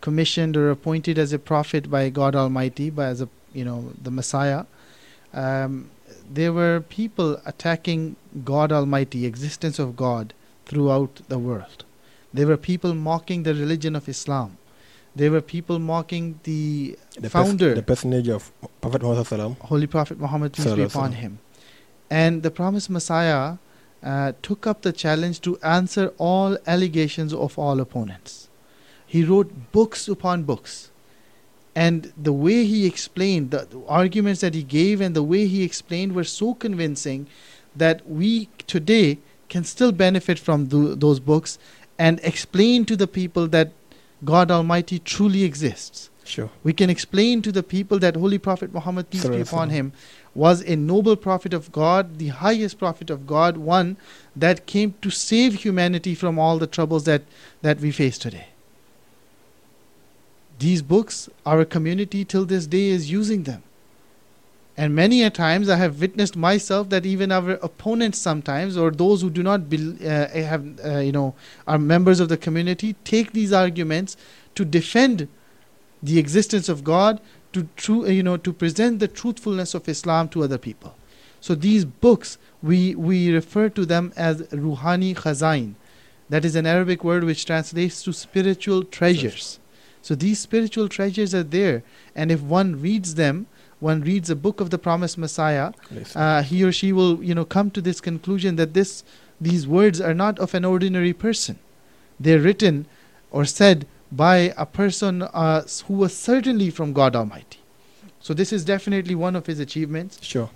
[0.00, 4.10] commissioned or appointed as a prophet by God Almighty, by as a you know the
[4.10, 4.64] Messiah,
[5.32, 5.90] um,
[6.28, 10.32] there were people attacking God Almighty, existence of God,
[10.66, 11.84] throughout the world.
[12.32, 14.56] There were people mocking the religion of Islam.
[15.16, 19.56] There were people mocking the, The pers- founder, the personage of Prophet Muhammad.
[19.60, 21.38] Holy Prophet Muhammad peace be upon him.
[22.10, 23.56] And the promised Messiah
[24.02, 28.48] uh, took up the challenge to answer all allegations of all opponents.
[29.06, 30.90] He wrote books upon books.
[31.74, 35.62] And the way he explained, the, the arguments that he gave, and the way he
[35.62, 37.26] explained were so convincing
[37.76, 39.18] that we today
[39.48, 41.58] can still benefit from tho- those books
[41.98, 43.72] and explain to the people that
[44.24, 46.50] God Almighty truly exists Sure.
[46.62, 49.92] We can explain to the people that Holy Prophet Muhammad, peace be upon him,
[50.34, 53.96] was a noble prophet of God, the highest prophet of God, one
[54.36, 57.22] that came to save humanity from all the troubles that,
[57.62, 58.46] that we face today.
[60.60, 63.64] These books, our community till this day is using them.
[64.80, 69.20] And many a times I have witnessed myself that even our opponents sometimes, or those
[69.20, 71.34] who do not bel uh, have, uh, you know,
[71.66, 74.16] are members of the community, take these arguments
[74.54, 75.28] to defend
[76.02, 77.20] the existence of God,
[77.52, 80.96] to true, you know, to present the truthfulness of Islam to other people.
[81.42, 85.74] So these books, we we refer to them as ruhani khazain.
[86.30, 89.58] That is an Arabic word which translates to spiritual treasures.
[90.00, 91.82] So these spiritual treasures are there,
[92.14, 93.46] and if one reads them,
[93.80, 95.72] one reads a book of the promised Messiah,
[96.14, 99.02] uh, he or she will you know come to this conclusion that this
[99.40, 101.58] these words are not of an ordinary person.
[102.18, 102.86] They're written
[103.30, 107.58] or said by a person uh, who was certainly from god almighty.
[108.20, 110.22] So this is definitely one of his achievements.
[110.22, 110.50] Sure.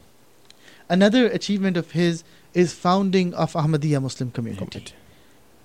[0.88, 4.64] another achievement of his is founding of ahmadiyya muslim community.
[4.64, 4.94] Community.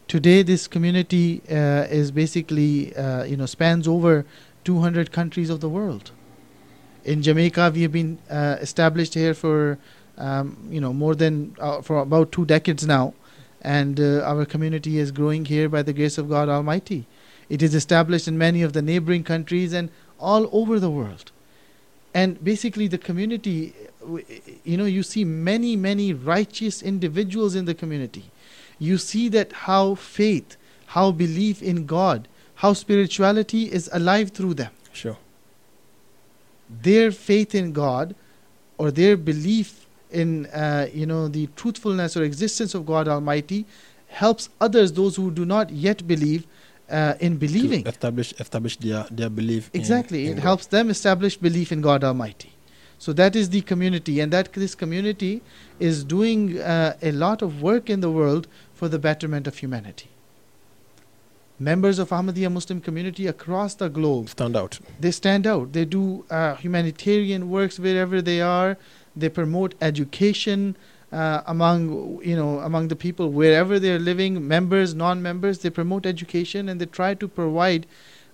[0.08, 4.26] today this community uh, is basically uh, you know spans over
[4.64, 6.12] 200 countries of the world
[7.04, 9.78] in jamaica we have been uh, established here for
[10.20, 13.14] um, you know more than uh, for about two decades now.
[13.62, 17.06] And uh, our community is growing here by the grace of god almighty.
[17.50, 21.32] It is established in many of the neighboring countries and all over the world.
[22.14, 23.74] And basically the community
[24.64, 28.26] you know you see many many righteous individuals in the community.
[28.78, 30.58] You see that how faith
[30.88, 34.72] how belief in god how spirituality is alive through them.
[34.92, 35.18] Sure.
[36.70, 38.16] Their faith in god
[38.78, 43.66] or their belief in uh, you know the truthfulness or existence of god almighty
[44.08, 46.46] helps others those who do not yet believe
[46.90, 49.70] uh, in believing establish establish their their belief.
[49.74, 50.26] in- Exactly.
[50.26, 50.44] in it God.
[50.44, 52.52] helps them establish belief in God Almighty.
[52.98, 55.42] So that is the community, and that this community
[55.80, 60.10] is doing uh, a lot of work in the world for the betterment of humanity.
[61.60, 64.80] Members of Ahmadiyya Muslim community across the globe, stand out.
[65.00, 65.74] they stand out.
[65.74, 68.78] They do uh, humanitarian works wherever they are.
[69.16, 70.78] They promote education
[71.12, 74.48] uh, among you know among the people wherever they are living.
[74.48, 77.86] Members, non-members, they promote education and they try to provide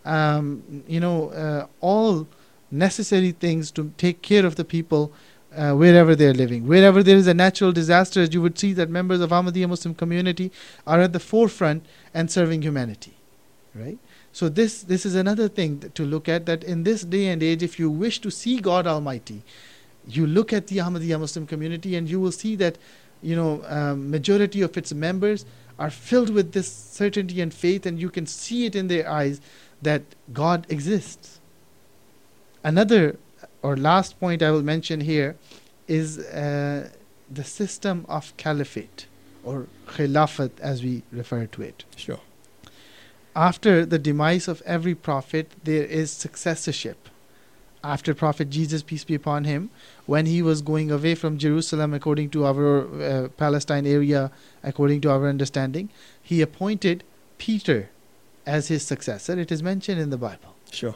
[0.05, 2.27] um, you know uh, all
[2.71, 5.11] necessary things to take care of the people
[5.55, 6.67] uh, wherever they are living.
[6.67, 10.51] Wherever there is a natural disaster, you would see that members of Ahmadiyya Muslim community
[10.85, 13.14] are at the forefront and serving humanity,
[13.75, 13.97] right?
[14.31, 17.61] So this this is another thing to look at that in this day and age,
[17.61, 19.43] if you wish to see God Almighty,
[20.07, 22.77] you look at the Ahmadiyya Muslim community and you will see that
[23.21, 25.45] you know um, majority of its members
[25.77, 29.41] are filled with this certainty and faith, and you can see it in their eyes
[29.81, 31.39] that God exists.
[32.63, 33.17] Another
[33.61, 35.35] or last point I will mention here
[35.87, 36.89] is uh,
[37.29, 39.07] the system of caliphate
[39.43, 42.19] or khilafat as we refer to it Sure.
[43.35, 47.09] After the demise of every prophet, there is successorship.
[47.83, 49.69] After Prophet Jesus, peace be upon him,
[50.07, 54.31] when he was going away from Jerusalem, according to our uh, Palestine area,
[54.63, 55.89] according to our understanding,
[56.21, 57.03] he appointed
[57.37, 57.89] Peter
[58.45, 59.37] as his successor.
[59.39, 60.55] It is mentioned in the Bible.
[60.71, 60.95] Sure.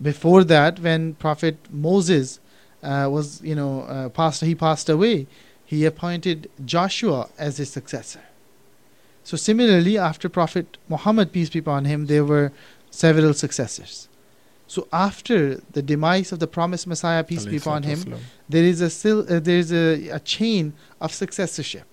[0.00, 2.38] Before that, when Prophet Moses
[2.82, 5.26] uh, was, you know, uh, passed, he passed away,
[5.64, 8.20] he appointed Joshua as his successor.
[9.28, 12.50] So similarly, after Prophet Muhammad, peace be upon him, there were
[12.90, 14.08] several successors.
[14.66, 17.98] So after the demise of the promised Messiah, peace be upon him,
[18.48, 20.72] there is a sil- uh, there is a, a chain
[21.04, 21.88] of successorship.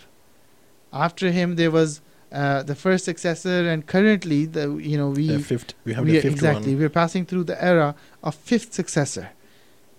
[0.93, 1.89] After him, there was
[2.32, 5.74] uh, the first successor, and currently, the you know we The fifth.
[5.84, 6.80] We have we the are- fifth exactly one.
[6.84, 7.95] we're passing through the era
[8.28, 9.26] of fifth successor,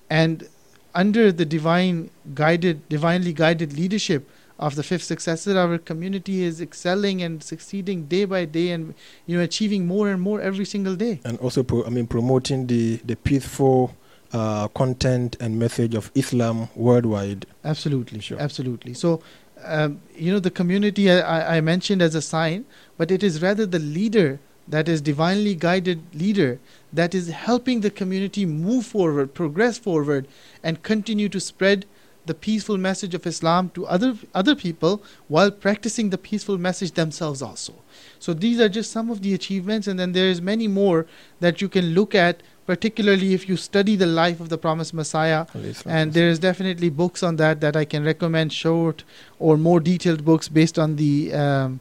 [0.09, 0.49] and
[0.94, 1.99] under the divine
[2.42, 4.22] guided, divinely guided leadership
[4.59, 8.95] of the fifth successor, our community is excelling and succeeding day by day, and
[9.27, 11.21] you know achieving more and more every single day.
[11.25, 13.94] and also pro- I mean promoting the the peaceful
[14.33, 17.46] uh, content and message of Islam worldwide.
[17.65, 18.38] Absolutely, Sure.
[18.40, 18.92] absolutely.
[18.94, 19.21] So,
[19.65, 22.65] um, you know, the community I- I mentioned as a sign,
[22.98, 26.59] but it is rather the leader that is divinely guided leader
[26.92, 30.27] that is helping the community move forward, progress forward,
[30.63, 31.87] and continue to spread
[32.27, 37.42] the peaceful message of Islam to other other people while practicing the peaceful message themselves
[37.42, 37.74] also.
[38.18, 41.06] So these are just some of the achievements, and then there is many more
[41.40, 45.46] that you can look at, particularly if you study the life of the promised Messiah
[45.87, 49.04] and there is definitely books on that that I can recommend, short
[49.38, 51.81] or more detailed books based on the um,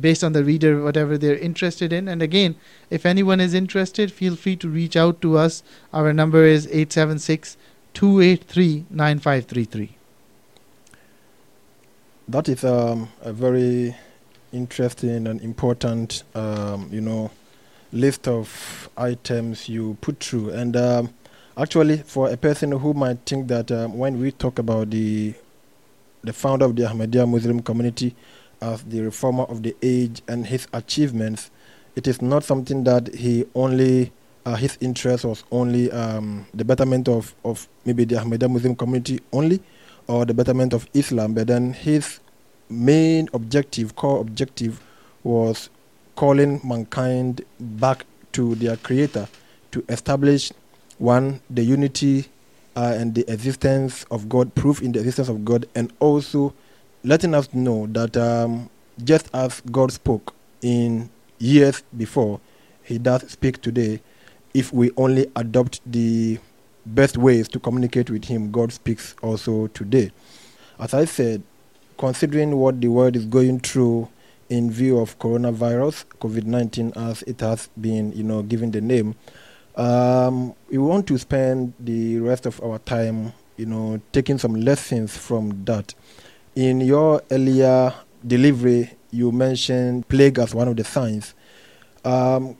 [0.00, 2.08] based on the reader, whatever they're interested in.
[2.08, 2.56] And again,
[2.88, 5.62] if anyone is interested, feel free to reach out to us.
[5.92, 7.56] Our number is 876
[7.94, 9.96] 283 9533.
[12.28, 13.96] That is um, a very
[14.52, 17.30] interesting and important, um, you know,
[17.92, 20.50] list of items you put through.
[20.50, 21.14] And um,
[21.56, 25.34] actually, for a person who might think that um, when we talk about the
[26.24, 28.14] the founder of the Ahmadiyya Muslim community
[28.60, 31.50] as the reformer of the age and his achievements,
[31.96, 34.12] it is not something that he only
[34.44, 39.20] uh, his interest was only um, the betterment of, of maybe the Ahmadiyya Muslim community
[39.32, 39.60] only,
[40.08, 42.20] or the betterment of Islam, but then his
[42.68, 44.80] main objective, core objective,
[45.22, 45.70] was
[46.16, 49.28] calling mankind back to their creator
[49.70, 50.52] to establish
[50.98, 52.26] one the unity
[52.76, 56.54] uh, and the existence of God, proof in the existence of God, and also
[57.04, 58.70] letting us know that um,
[59.04, 62.40] just as God spoke in years before,
[62.82, 64.00] He does speak today.
[64.54, 66.38] If we only adopt the
[66.84, 70.10] best ways to communicate with Him, God speaks also today.
[70.78, 71.42] As I said,
[71.96, 74.08] considering what the world is going through
[74.48, 79.14] in view of coronavirus, COVID 19, as it has been, you know, given the name,
[79.76, 85.16] um, we want to spend the rest of our time, you know, taking some lessons
[85.16, 85.94] from that.
[86.54, 87.94] In your earlier
[88.26, 91.34] delivery, you mentioned plague as one of the signs.
[92.04, 92.56] Um,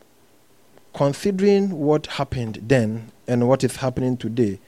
[0.92, 4.60] considering what happened then and what is happening today,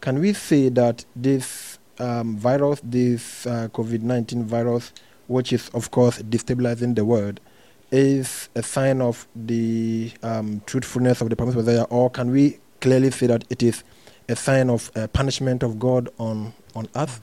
[0.00, 4.92] can we say that this um, virus, this uh, COVID 19 virus,
[5.26, 7.40] which is, of course, destabilizing the world,
[7.90, 13.10] is a sign of the um, truthfulness of the promised Messiah, or can we clearly
[13.10, 13.82] say that it is
[14.28, 17.20] a sign of uh, punishment of God on, on earth?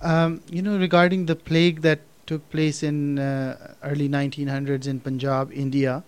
[0.00, 5.52] Um, you know, regarding the plague that took place in uh, early 1900s in Punjab,
[5.52, 6.02] India,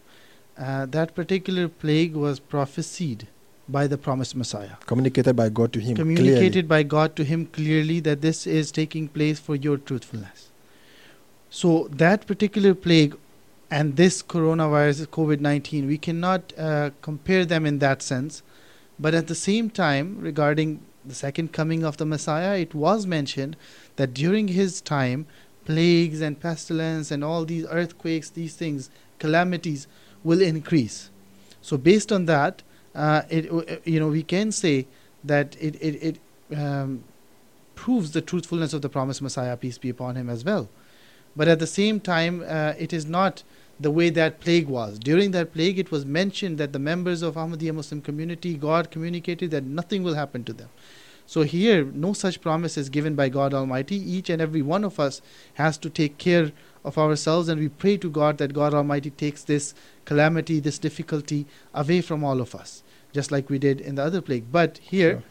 [0.59, 3.29] uh, that particular plague was prophesied
[3.69, 4.77] by the promised Messiah.
[4.87, 5.97] Communicated by God to him.
[5.97, 6.63] Communicated clearly.
[6.63, 10.51] by God to him clearly that this is taking place for your truthfulness.
[11.51, 13.17] So that particular plague
[13.71, 18.43] and this coronavirus, COVID 19, we cannot uh, compare them in that sense.
[18.99, 23.57] But at the same time, regarding the second coming of the Messiah, it was mentioned
[23.97, 25.27] that during his time,
[25.65, 29.87] plagues and pestilence and all these earthquakes, these things, calamities
[30.25, 31.11] will increase.
[31.63, 32.63] So, based on that,
[32.95, 34.87] uh, it uh, you know we can say
[35.25, 36.19] that it it,
[36.51, 37.05] it um,
[37.75, 40.69] proves the truthfulness of the promised Messiah, peace be upon him, as well.
[41.37, 43.45] But at the same time, uh, it is not
[43.79, 44.99] the way that plague was.
[44.99, 49.53] During that plague, it was mentioned that the members of Ahmadiyya Muslim community, God communicated
[49.53, 50.69] that nothing will happen to them.
[51.27, 53.97] So here, no such promise is given by God Almighty.
[53.97, 55.21] Each and every one of us
[55.55, 56.53] has to take care
[56.85, 59.75] of ourselves, and we pray to God that God Almighty takes this
[60.09, 61.45] calamity, this difficulty
[61.75, 62.83] away from all of us,
[63.13, 64.47] just like we did in the other plague.
[64.51, 65.23] But here, sure.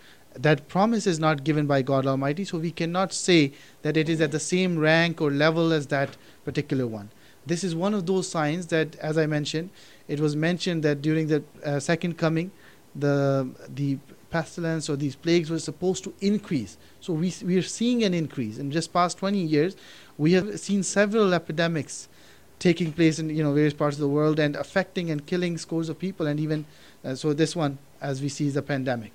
[0.47, 4.21] that promise is not given by God Almighty, so we cannot say that it is
[4.21, 6.15] at the same rank or level as that
[6.45, 7.09] particular one.
[7.43, 9.71] This is one of those signs that, as I mentioned,
[10.07, 12.51] it was mentioned that during the uh, second coming,
[12.93, 13.97] the the
[14.29, 16.77] pestilence or these plagues were supposed to increase.
[16.99, 19.75] So we we are seeing an increase in just past 20 years.
[20.17, 22.09] We have seen several epidemics
[22.59, 25.89] taking place in you know various parts of the world and affecting and killing scores
[25.89, 26.65] of people and even
[27.05, 29.13] uh, so this one as we see is a pandemic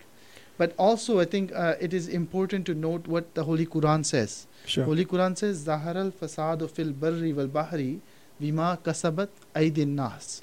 [0.59, 4.47] but also i think uh, it is important to note what the holy quran says
[4.67, 4.85] sure.
[4.85, 8.01] holy quran says zahar al fasad fil barri wal bahri
[8.43, 10.43] Vima kasabat aydin nas.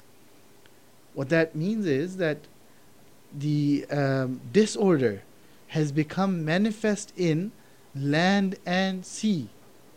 [1.12, 2.38] What that means is that
[3.32, 5.22] the um, disorder
[5.68, 7.52] has become manifest in
[7.94, 9.48] land and sea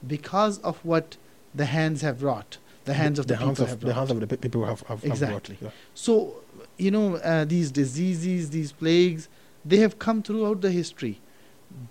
[0.06, 1.16] because of what
[1.56, 2.58] the hands have wrought.
[2.86, 4.82] The hands of the, the hands people of, have The hands of the people have,
[4.82, 5.56] have, exactly.
[5.56, 5.82] Have wrought, yeah.
[5.94, 6.36] So,
[6.78, 9.30] you know, uh, these diseases, these plagues,
[9.64, 11.20] they have come throughout the history.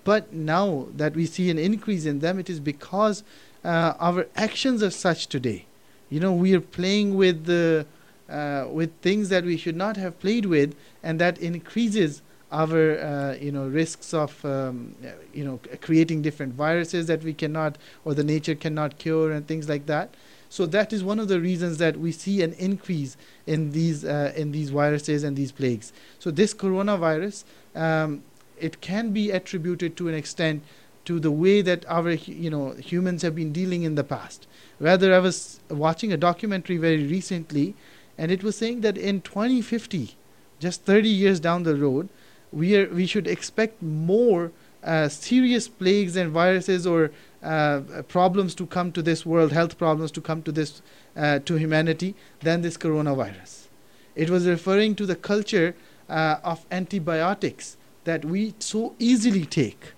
[0.04, 3.24] But now that we see an increase in them, it is because
[3.64, 5.66] uh, our actions are such today
[6.12, 7.86] you know we are playing with the
[8.28, 12.20] uh, with things that we should not have played with and that increases
[12.50, 14.94] our uh, you know risks of um,
[15.32, 19.70] you know creating different viruses that we cannot or the nature cannot cure and things
[19.70, 20.14] like that
[20.52, 24.34] so that is one of the reasons that we see an increase in these uh,
[24.36, 25.94] in these viruses and these plagues.
[26.18, 27.44] So this coronavirus
[27.74, 28.22] um,
[28.60, 30.62] it can be attributed to an extent
[31.06, 34.46] to the way that our you know humans have been dealing in the past.
[34.78, 37.74] Rather, I was watching a documentary very recently,
[38.18, 40.16] and it was saying that in 2050,
[40.60, 42.10] just 30 years down the road,
[42.52, 44.52] we are we should expect more
[44.84, 47.10] uh, serious plagues and viruses or
[47.42, 50.82] uh, problems to come to this world, health problems to come to this
[51.16, 53.66] uh, to humanity than this coronavirus.
[54.14, 55.74] It was referring to the culture
[56.08, 59.92] uh, of antibiotics that we so easily take.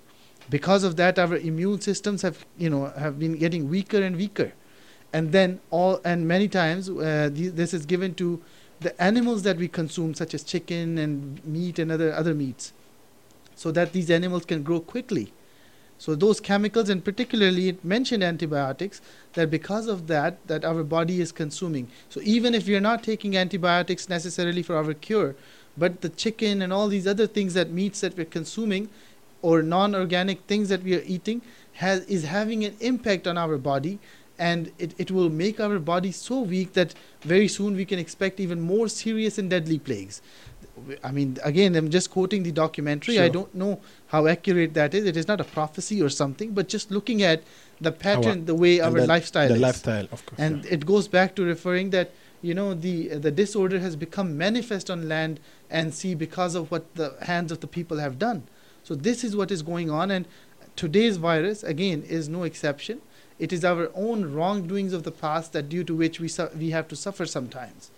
[0.51, 4.53] Because of that, our immune systems have you know have been getting weaker and weaker,
[5.13, 8.43] and then all and many times uh, the, this is given to
[8.81, 12.73] the animals that we consume, such as chicken and meat and other other meats,
[13.55, 15.33] so that these animals can grow quickly.
[15.99, 19.01] So those chemicals, and particularly it mentioned antibiotics,
[19.35, 21.89] that because of that, that our body is consuming.
[22.09, 25.35] So even if we are not taking antibiotics necessarily for our cure,
[25.77, 28.91] but the chicken and all these other things that meats that we're consuming,
[29.43, 31.43] or non-organic things that we are eating,
[31.75, 33.99] has is having an impact on our body,
[34.39, 38.41] and it, it will make our body so weak that very soon we can expect
[38.41, 40.23] even more serious and deadly plagues.
[41.05, 43.21] I mean, again, I'm just quoting the documentary.
[43.21, 43.81] I don't know
[44.15, 45.07] how accurate that is.
[45.13, 47.43] It is not a prophecy or something, but just looking at
[47.81, 49.61] the pattern, the way our the- lifestyle the is.
[49.69, 50.39] lifestyle, of course.
[50.39, 50.75] And yeah.
[50.75, 52.13] it goes back to referring that
[52.49, 52.97] you know the
[53.27, 55.41] the disorder has become manifest on land
[55.79, 58.41] and sea because of what the hands of the people have done.
[58.89, 60.27] So this is what is going on, and
[60.85, 63.01] today's virus again is no exception.
[63.47, 66.71] It is our own wrongdoings of the past that due to which we su- we
[66.79, 67.91] have to suffer sometimes.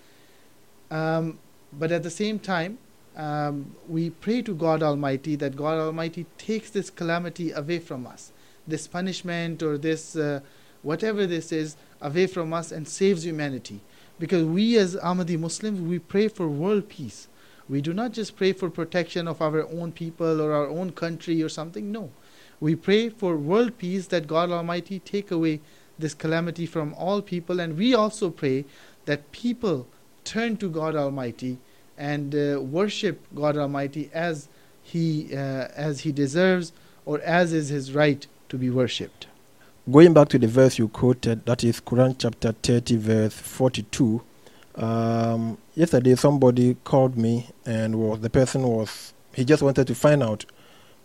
[1.00, 1.38] Um,
[1.82, 2.78] but at the same time,
[3.16, 8.32] um, we pray to God Almighty that God Almighty takes this calamity away from us,
[8.66, 10.40] this punishment or this uh,
[10.82, 13.80] whatever this is away from us and saves humanity.
[14.18, 17.28] Because we as Ahmadi Muslims, we pray for world peace.
[17.68, 21.42] We do not just pray for protection of our own people or our own country
[21.42, 21.90] or something.
[21.90, 22.10] No.
[22.60, 25.60] We pray for world peace that God Almighty take away
[25.98, 27.60] this calamity from all people.
[27.60, 28.64] And we also pray
[29.06, 29.86] that people
[30.24, 31.58] turn to God Almighty
[31.98, 34.48] and uh, worship God Almighty as
[34.82, 36.72] he, uh, as he deserves
[37.04, 39.26] or as is his right to be worshipped.
[39.90, 44.20] Going back to the verse you quoted, that is Quran chapter 30, verse 42.
[44.74, 50.22] Um, yesterday, somebody called me, and was the person was he just wanted to find
[50.22, 50.44] out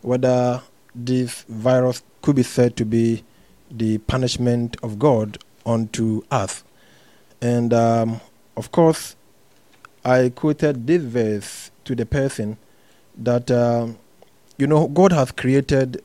[0.02, 0.62] whether
[0.96, 3.24] this virus could be said to be
[3.70, 6.64] the punishment of God unto us.
[7.42, 8.20] And um,
[8.58, 9.16] of course,
[10.04, 12.58] I quoted this verse to the person
[13.18, 13.97] that um,
[14.58, 16.04] you know God has created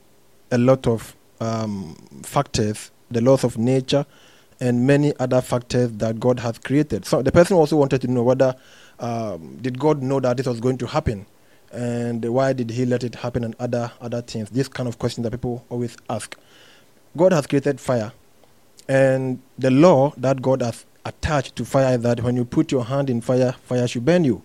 [0.51, 4.05] a lot of um, factors, the laws of nature,
[4.59, 7.05] and many other factors that God has created.
[7.05, 8.55] So the person also wanted to know whether
[8.99, 11.25] um, did God know that this was going to happen,
[11.71, 14.51] and why did He let it happen, and other other things.
[14.51, 16.37] This kind of question that people always ask.
[17.15, 18.11] God has created fire,
[18.87, 22.84] and the law that God has attached to fire is that when you put your
[22.84, 24.42] hand in fire, fire should burn you.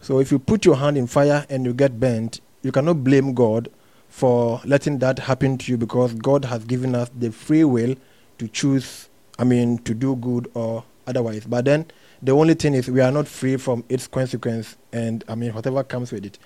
[0.00, 3.34] So if you put your hand in fire and you get burnt, you cannot blame
[3.34, 3.68] God
[4.08, 7.94] for letting that happen to you because God has given us the free will
[8.38, 9.08] to choose,
[9.38, 11.44] I mean, to do good or otherwise.
[11.46, 11.86] But then
[12.20, 15.82] the only thing is we are not free from its consequence and, I mean, whatever
[15.84, 16.38] comes with it.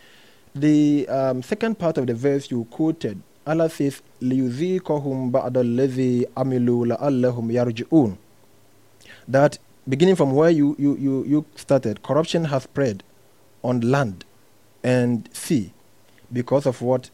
[0.55, 6.97] The um, second part of the verse you quoted, Allah says, لِيُذِيقَهُمْ بَعْدَ الَّذِي عَمِلُوا
[6.97, 8.17] لَعَلَّهُمْ يَرْجِعُونَ
[9.32, 13.02] that beginning from where you, you, you, you started, corruption has spread
[13.64, 14.26] on land
[14.84, 15.72] and sea
[16.34, 17.10] because of what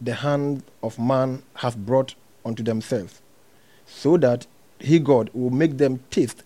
[0.00, 3.22] the hand of man has brought unto themselves,
[3.86, 4.48] so that
[4.80, 6.42] he, God, will make them taste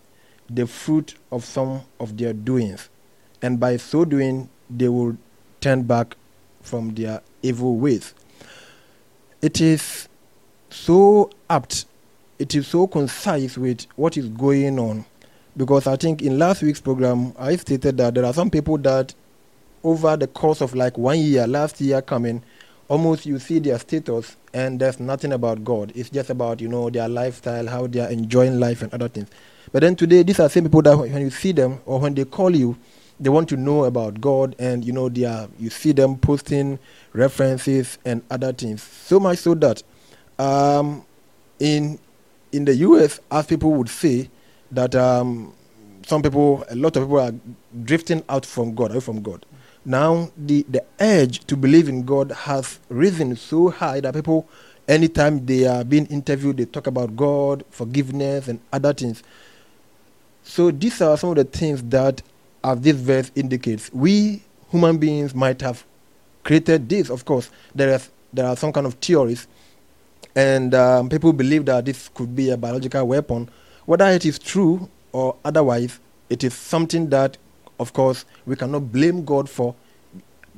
[0.51, 2.91] the fruit of some of their doings,
[3.41, 5.17] and by so doing, they will
[5.63, 6.15] turn back
[6.61, 8.13] from their evil ways.
[9.41, 10.09] It is
[10.69, 11.87] so apt,
[12.41, 15.05] it is so concise with what is going on,
[15.57, 19.15] because I think in last week's program, I stated that there are some people that
[19.85, 22.43] over the course of like one year, last year coming,
[22.89, 25.93] almost you see their status and there's nothing about God.
[25.95, 29.29] It's just about, you know, their lifestyle, how they are enjoying life and other things.
[29.71, 32.25] But then today, these are same people that when you see them or when they
[32.25, 32.77] call you,
[33.21, 36.79] they want to know about God and, you know, they are, you see them posting
[37.13, 38.83] references and other things.
[38.83, 39.83] So much so that
[40.39, 41.05] um,
[41.59, 41.99] in,
[42.53, 44.31] in the US, as people would say,
[44.73, 45.53] that um,
[46.07, 47.33] some people, a lot of people are
[47.85, 49.45] drifting out from God, away from God
[49.85, 54.49] now the the urge to believe in God has risen so high that people
[54.89, 59.23] anytime they are being interviewed they talk about God, forgiveness and other things.
[60.43, 62.23] So these are some of the things that
[62.63, 65.85] as this verse indicates, we human beings might have
[66.45, 67.09] created this.
[67.11, 69.49] Of course, there is there are some kind of theories
[70.35, 73.49] and um, people believe that this could be a biological weapon.
[73.87, 77.37] Whether it is true or otherwise, it is something that
[77.81, 79.75] of course, we cannot blame God for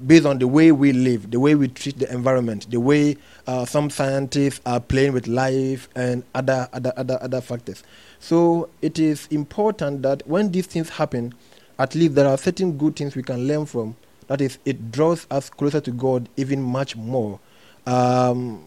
[0.06, 3.16] based on the way we live, the way we treat the environment, the way
[3.46, 7.84] uh, some scientists are playing with life and other, other, other, other factors.
[8.18, 11.32] So it is important that when these things happen,
[11.78, 13.94] at least there are certain good things we can learn from.
[14.26, 17.38] That is, it draws us closer to God even much more.
[17.86, 18.64] Um,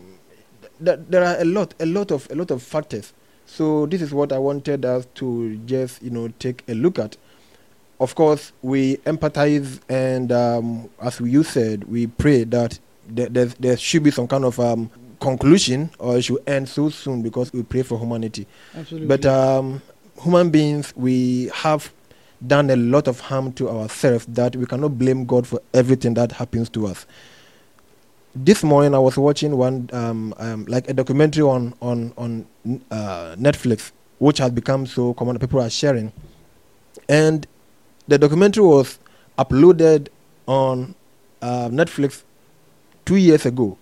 [0.83, 3.13] th- there are a lot, a lot of, a lot of factors.
[3.45, 7.17] So this is what I wanted us to just, you know, take a look at
[7.99, 13.77] of course, we empathize, and um, as you said, we pray that there, there, there
[13.77, 14.89] should be some kind of um,
[15.21, 18.47] conclusion, or it should end so soon because we pray for humanity.
[18.75, 19.07] Absolutely.
[19.07, 19.81] But um,
[20.21, 21.91] human beings, we have
[22.45, 26.33] done a lot of harm to ourselves that we cannot blame God for everything that
[26.33, 27.05] happens to us.
[28.37, 32.45] This morning, I was watching one, um, um, like a documentary on on on
[32.91, 35.39] uh, Netflix, which has become so common.
[35.39, 36.11] People are sharing,
[37.07, 37.47] and
[38.09, 38.99] the documentary was
[39.39, 40.09] uploaded
[40.47, 40.95] on
[41.41, 42.23] uh, Netflix
[43.05, 43.77] two years ago.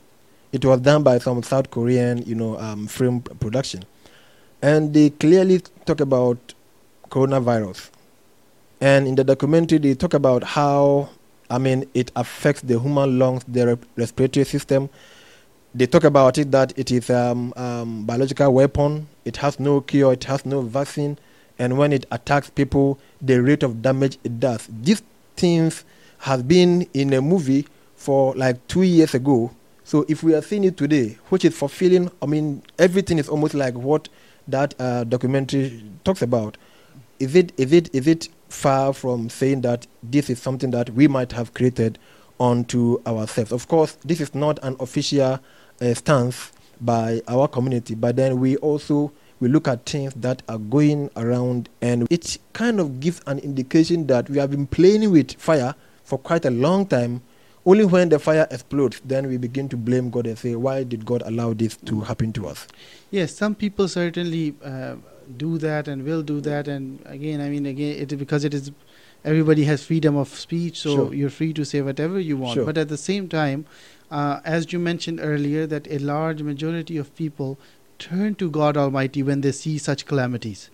[0.52, 3.86] It was done by some South Korean, you know, um, film production,
[4.62, 6.54] and they clearly talk about
[7.10, 7.90] coronavirus.
[8.80, 11.10] And in the documentary, they talk about how,
[11.54, 14.90] I mean, it affects the human lungs, the re- respiratory system.
[15.76, 19.08] They talk about it that it is a um, um, biological weapon.
[19.24, 20.14] It has no cure.
[20.14, 21.20] It has no vaccine.
[21.60, 24.68] And when it attacks people, the rate of damage it does.
[24.82, 25.04] These
[25.36, 25.86] things
[26.20, 29.52] have been in a movie for like two years ago.
[29.84, 33.54] So if we are seeing it today, which is fulfilling, I mean, everything is almost
[33.54, 34.10] like what
[34.48, 36.58] that uh, documentary talks about.
[37.20, 41.08] Is it is it is it far from saying that this is something that we
[41.08, 41.98] might have created
[42.40, 43.52] onto ourselves?
[43.52, 45.40] Of course, this is not an official
[45.82, 50.58] uh, stance by our community, but then we also we look at things that are
[50.58, 55.34] going around and it kind of gives an indication that we have been playing with
[55.34, 57.22] fire for quite a long time
[57.66, 61.06] only when the fire explodes then we begin to blame god and say why did
[61.06, 62.68] god allow this to happen to us
[63.14, 64.96] Yes, some people certainly uh,
[65.38, 66.68] do that and will do that.
[66.68, 68.72] And again, I mean, again, it because it is
[69.26, 71.14] everybody has freedom of speech, so Sure.
[71.14, 72.56] you're free to say whatever you want.
[72.56, 72.66] Sure.
[72.66, 73.66] But at the same time,
[74.12, 77.58] uh, as you mentioned earlier, that a large majority of people
[78.00, 80.70] turn to God Almighty when they see such calamities.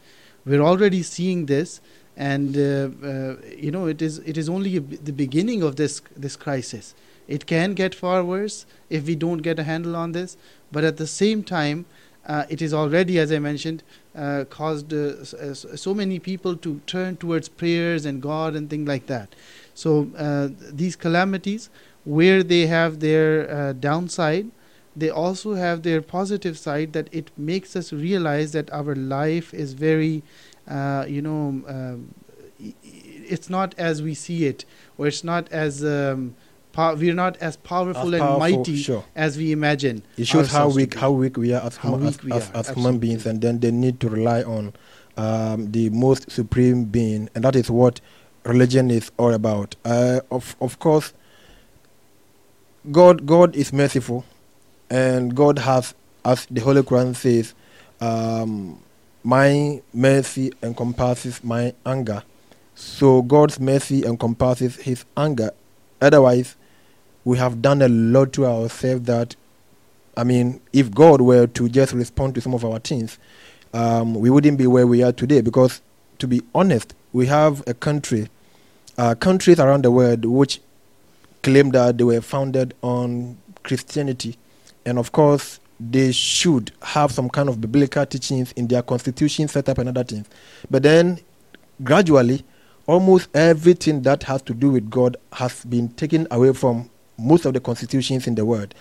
[0.46, 1.80] We're already seeing this,
[2.18, 5.76] and uh, uh, you know, it is it is only a b- the beginning of
[5.76, 6.96] this this crisis.
[7.28, 10.36] It can get far worse if we don't get a handle on this.
[10.72, 11.86] But at the same time,
[12.26, 13.84] uh, it is already, as I mentioned,
[14.20, 15.14] uh, caused uh,
[15.46, 19.28] uh, so many people to turn towards prayers and God and things like that.
[19.74, 20.50] So uh,
[20.82, 21.70] these calamities,
[22.04, 24.48] where they have their uh, downside,
[24.96, 29.74] they also have their positive side that it makes us realize that our life is
[29.74, 30.24] very,
[30.68, 32.14] uh, you know, um,
[32.60, 34.66] it's not as we see it,
[34.98, 36.36] or it's not as um,
[36.74, 39.04] pow- we're not as powerful As and powerful, mighty sure.
[39.16, 40.04] as we imagine.
[40.18, 42.70] it shows how weak how weak we are as, huma- as, we as, are, as
[42.70, 44.74] human beings and then they need to rely on
[45.18, 48.00] um, the most supreme being and that is what
[48.46, 49.76] religion is all about.
[49.84, 51.14] Uh, of, of course
[52.92, 54.24] god god is merciful
[54.90, 55.94] and god has
[56.24, 57.54] as the holy quran says
[58.02, 58.80] um,
[59.24, 62.24] my mercy encompasses my anger.
[62.76, 65.52] So god's mercy encompasses his anger.
[66.02, 66.56] Otherwise
[67.26, 69.36] we have done a lot to ourselves that
[70.20, 73.18] I mean, if God were to just respond to some of our things,
[73.74, 75.40] um, we wouldn't be where we are today.
[75.40, 75.82] Because,
[76.18, 78.28] to be honest, we have a country,
[78.98, 80.60] uh, countries around the world which
[81.42, 84.38] claim that they were founded on Christianity,
[84.86, 89.70] and of course, they should have some kind of biblical teachings in their constitution, set
[89.70, 90.28] up, and other things.
[90.70, 91.22] But then,
[91.82, 92.44] gradually,
[92.88, 96.90] almost everything that has to do with God has been taken away from
[97.20, 98.74] most of the constitutions in the world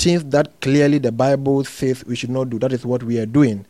[0.00, 2.58] things that clearly the Bible says we should not do.
[2.58, 3.66] That is what we are doing.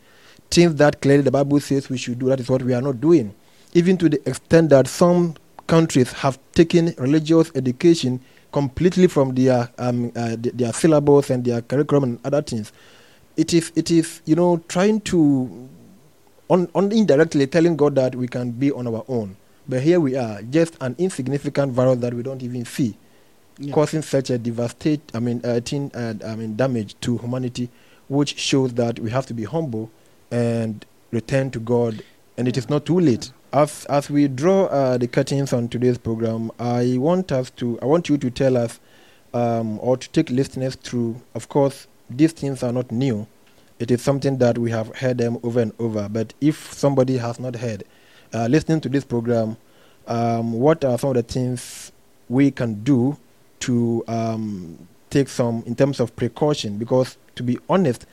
[0.49, 2.27] Things that clearly the Bible says we should do.
[2.27, 3.35] That is what we are not doing.
[3.73, 5.35] Even to the extent that some
[5.67, 8.21] countries have taken religious education
[8.53, 12.71] completely from their um, uh, their syllabus and their curriculum and other things.
[13.35, 15.69] It is it is you know trying to
[16.49, 19.35] on, on indirectly telling God that we can be on our own.
[19.67, 22.97] But here we are, just an insignificant virus that we don't even see
[23.57, 23.73] Yeah.
[23.73, 27.69] causing such a devastate I mean uh, thing, uh, I mean damage to humanity
[28.07, 29.89] which shows that we have to be humble
[30.31, 32.03] and return to God.
[32.37, 33.31] And it is not too late.
[33.53, 37.85] As as we draw uh, the curtains on today's program I want us to I
[37.85, 38.79] want you to tell us
[39.33, 43.27] um, or to take listeners through of course these things are not new.
[43.79, 46.07] It is something that we have heard them over and over.
[46.09, 47.83] But if somebody has not heard
[48.33, 49.57] uh, listening to this program
[50.07, 51.91] um, what are some of the things
[52.29, 53.17] we can do
[53.61, 58.05] to um, take some in terms of precaution because, to be honest,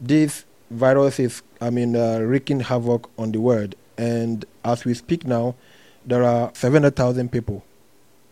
[0.00, 3.74] this virus is, I mean, uh, wreaking havoc on the world.
[3.96, 5.54] And as we speak now,
[6.04, 7.64] there are 700,000 people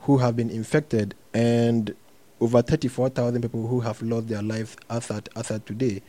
[0.00, 1.94] who have been infected and
[2.40, 6.02] over 34,000 people who have lost their lives as at, as at today.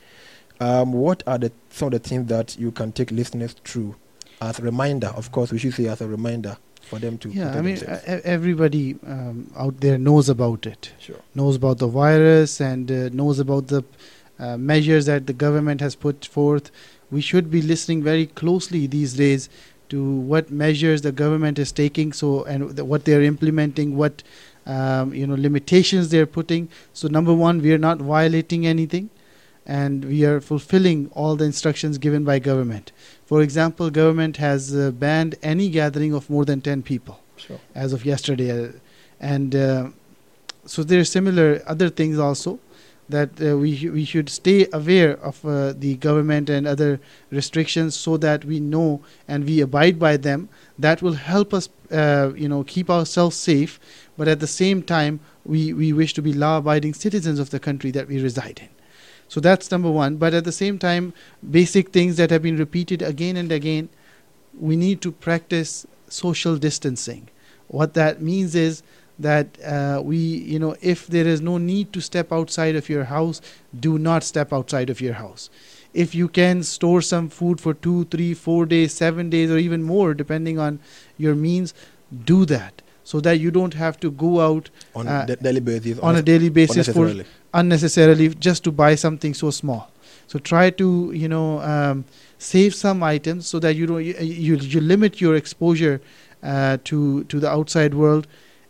[0.60, 3.96] Um, what are the, some of the things that you can take listeners through
[4.42, 5.08] as a reminder?
[5.08, 7.30] Of course, we should say as a reminder for them to.
[7.30, 7.78] Yeah, I mean,
[8.24, 10.92] everybody um, out there knows about it.
[11.00, 11.22] sure.
[11.34, 13.84] knows about the virus and uh, knows about the
[14.40, 16.72] uh, measures that the government has put forth.
[17.12, 19.50] We should be listening very closely these days
[19.90, 24.24] to what measures the government is taking, so and the, what they are implementing, what
[24.66, 26.70] um, you know limitations they are putting.
[26.94, 29.10] So number one, we are not violating anything,
[29.66, 32.92] and we are fulfilling all the instructions given by government.
[33.26, 37.60] For example, government has uh, banned any gathering of more than ten people Sure.
[37.74, 38.72] as of yesterday,
[39.20, 39.90] and uh,
[40.66, 42.60] so there are similar other things also
[43.08, 47.00] that uh, we we should stay aware of uh, the government and other
[47.30, 50.50] restrictions so that we know and we abide by them.
[50.80, 53.80] That will help us, uh, you know, keep ourselves safe.
[54.18, 57.92] But at the same time, we we wish to be law-abiding citizens of the country
[57.92, 58.70] that we reside in.
[59.28, 60.18] So that's number one.
[60.18, 61.14] But at the same time,
[61.50, 63.90] basic things that have been repeated again and again,
[64.60, 67.28] we need to practice social distancing.
[67.68, 68.84] What that means is
[69.18, 73.06] that uh, we, you know, if there is no need to step outside of your
[73.06, 73.42] house,
[73.80, 75.50] do not step outside of your house.
[75.94, 79.82] If you can store some food for two, three, four days, seven days, or even
[79.84, 80.80] more, depending on
[81.18, 81.74] your means,
[82.26, 86.00] do that so that you don't have to go out On Uh, a daily basis.
[86.00, 87.14] on a daily basis for
[87.56, 88.30] unnecessarily.
[88.30, 89.90] just to buy something so small.
[90.28, 92.06] So try to you know um,
[92.38, 96.02] save some items so that you don't you you, you limit your exposure
[96.44, 98.28] uh, to to the outside world.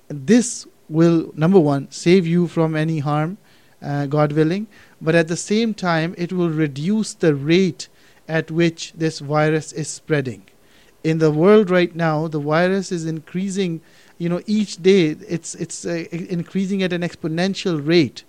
[0.08, 3.38] This will number one save you from any harm,
[3.82, 4.68] uh, God willing.
[5.02, 7.88] But at the same time, it will reduce the rate
[8.28, 10.44] at which this virus is spreading.
[11.04, 13.82] In the world right now, the virus is increasing.
[14.18, 18.24] You know, each day it's it's uh, increasing at an exponential rate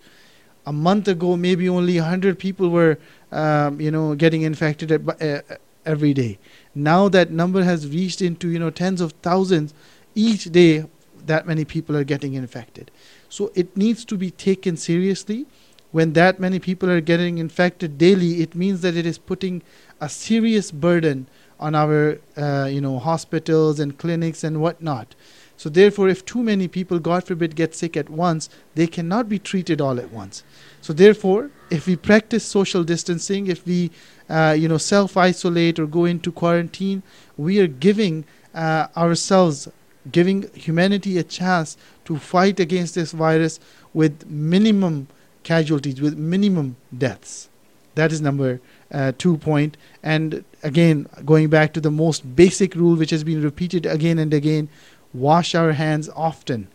[0.67, 2.99] a month ago maybe only 100 people were
[3.33, 5.41] um, you know getting infected uh,
[5.85, 6.39] every day.
[6.75, 9.73] Now that number has reached into you know tens of thousands
[10.15, 10.85] each day
[11.25, 12.91] that many people are getting infected.
[13.29, 15.47] So it needs to be taken seriously.
[15.93, 19.63] When that many people are getting infected daily it means that it is putting
[20.01, 21.27] a serious burden
[21.59, 25.15] on our uh, you know hospitals and clinics and whatnot
[25.57, 29.39] so therefore if too many people god forbid get sick at once they cannot be
[29.39, 30.43] treated all at once
[30.87, 33.91] so therefore, if we practice social distancing, if we,
[34.29, 37.03] uh, you know, self-isolate or go into quarantine,
[37.37, 39.67] we are giving uh, ourselves,
[40.13, 43.59] giving humanity a chance to fight against this virus
[43.95, 45.09] with minimum
[45.43, 47.49] casualties, with minimum deaths.
[47.97, 48.61] That is number
[48.93, 49.77] uh, two point.
[50.05, 54.33] And again, going back to the most basic rule, which has been repeated again and
[54.33, 54.69] again:
[55.17, 56.69] wash our hands often.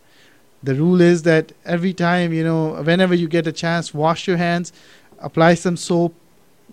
[0.62, 4.36] The rule is that every time you know whenever you get a chance wash your
[4.36, 4.72] hands
[5.18, 6.14] apply some soap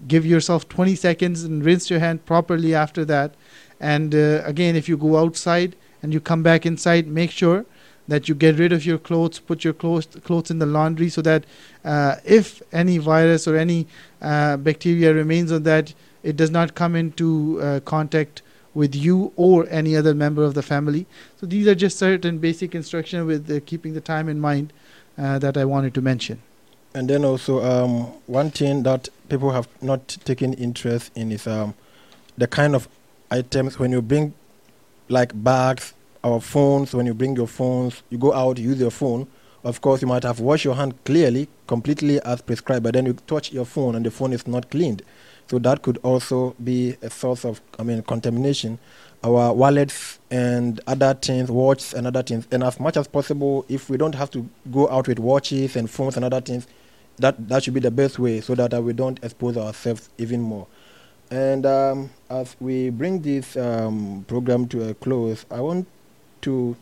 [0.07, 3.33] give yourself 20 seconds and rinse your hand properly after that.
[3.79, 7.65] And uh, again if you go outside and you come back inside make sure
[8.07, 11.21] that you get rid of your clothes put your clothes clothes in the laundry so
[11.21, 11.45] that
[11.85, 13.87] uh, if any virus or any
[14.21, 15.93] uh, bacteria remains on that
[16.23, 18.41] it does not come into uh, contact
[18.73, 21.05] with you or any other member of the family.
[21.39, 24.73] So these are just certain basic instructions with uh, keeping the time in mind
[25.17, 26.41] uh, that I wanted to mention.
[26.93, 31.75] And then also, um, one thing that people have not taken interest in is um,
[32.37, 32.87] the kind of
[33.29, 34.33] items when you bring,
[35.07, 35.93] like bags
[36.23, 36.93] or phones.
[36.93, 39.27] When you bring your phones, you go out, use your phone.
[39.63, 43.13] Of course, you might have washed your hand clearly, completely as prescribed, but then you
[43.13, 45.03] touch your phone and the phone is not cleaned.
[45.49, 48.77] So that could also be a source of, I mean, contamination.
[49.23, 52.47] Our wallets and other things, watches and other things.
[52.51, 55.89] And as much as possible, if we don't have to go out with watches and
[55.89, 56.67] phones and other things,
[57.17, 60.39] that that should be the best way so that uh, we don't expose ourselves even
[60.39, 60.67] more.
[61.31, 65.87] And um, as we bring this um, program to a close, I want
[66.41, 66.77] to,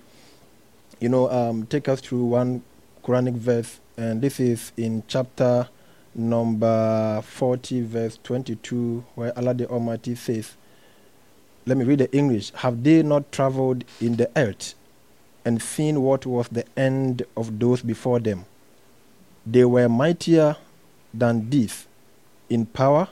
[0.99, 2.61] you know, um, take us through one
[3.03, 5.67] Quranic verse, and this is in chapter
[6.17, 10.57] number 40, verse 22, where Allah the Almighty says,
[11.65, 12.51] Let me read the English.
[12.55, 14.73] Have they not traveled in the earth
[15.45, 18.45] and seen what was the end of those before them?
[19.45, 20.57] They were mightier
[21.13, 21.87] than these
[22.49, 23.07] in power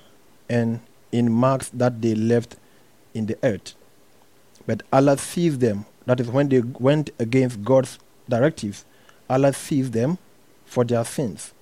[0.49, 0.80] and
[1.12, 2.58] in marks that they left
[3.14, 3.76] in the earth.
[4.66, 8.84] But Allah sees them, that is when they went against God's directives,
[9.30, 10.18] Allah sees them
[10.66, 11.53] for their sins,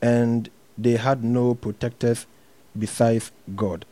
[0.00, 0.48] and
[0.78, 2.26] they had no protectors
[2.78, 3.84] besides God.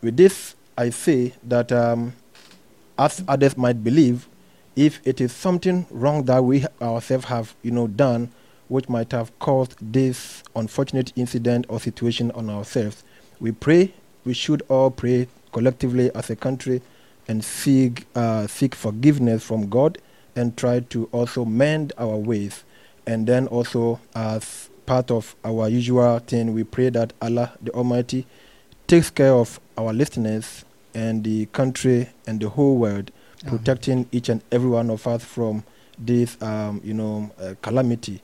[0.00, 2.14] With this, I say that um,
[2.98, 4.28] as others might believe,
[4.74, 8.30] if it is something wrong that we ourselves have, you know, done,
[8.68, 13.04] which might have caused this unfortunate incident or situation on ourselves,
[13.38, 13.92] we pray.
[14.24, 16.80] We should all pray collectively as a country
[17.28, 19.98] and seek uh, seek forgiveness from God
[20.34, 22.64] and try to also mend our ways.
[23.06, 28.26] And then also as part of our usual thing, we pray that Allah the Almighty
[28.86, 30.64] takes care of our listeners
[30.94, 33.10] and the country and the whole world,
[33.42, 33.58] Amen.
[33.58, 35.64] protecting each and every one of us from
[35.98, 38.20] this, um, you know, uh, calamity.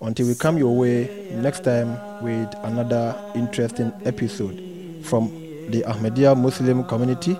[0.00, 4.60] Until we come your way next time with another interesting episode
[5.04, 5.28] from
[5.70, 7.36] the Ahmadiyya Muslim community.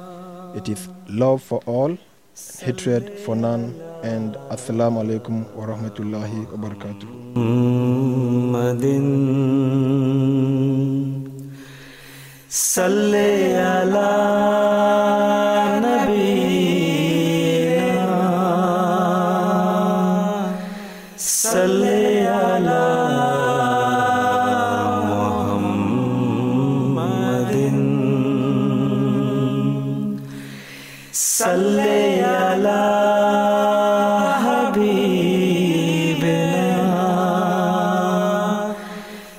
[0.55, 1.97] It is love for all,
[2.61, 7.72] hatred for none, and Assalamu alaikum wa rahmatullahi wa barakatuh.
[8.53, 8.85] محمد
[12.51, 15.32] صلی اللہ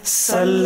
[0.04, 0.63] سل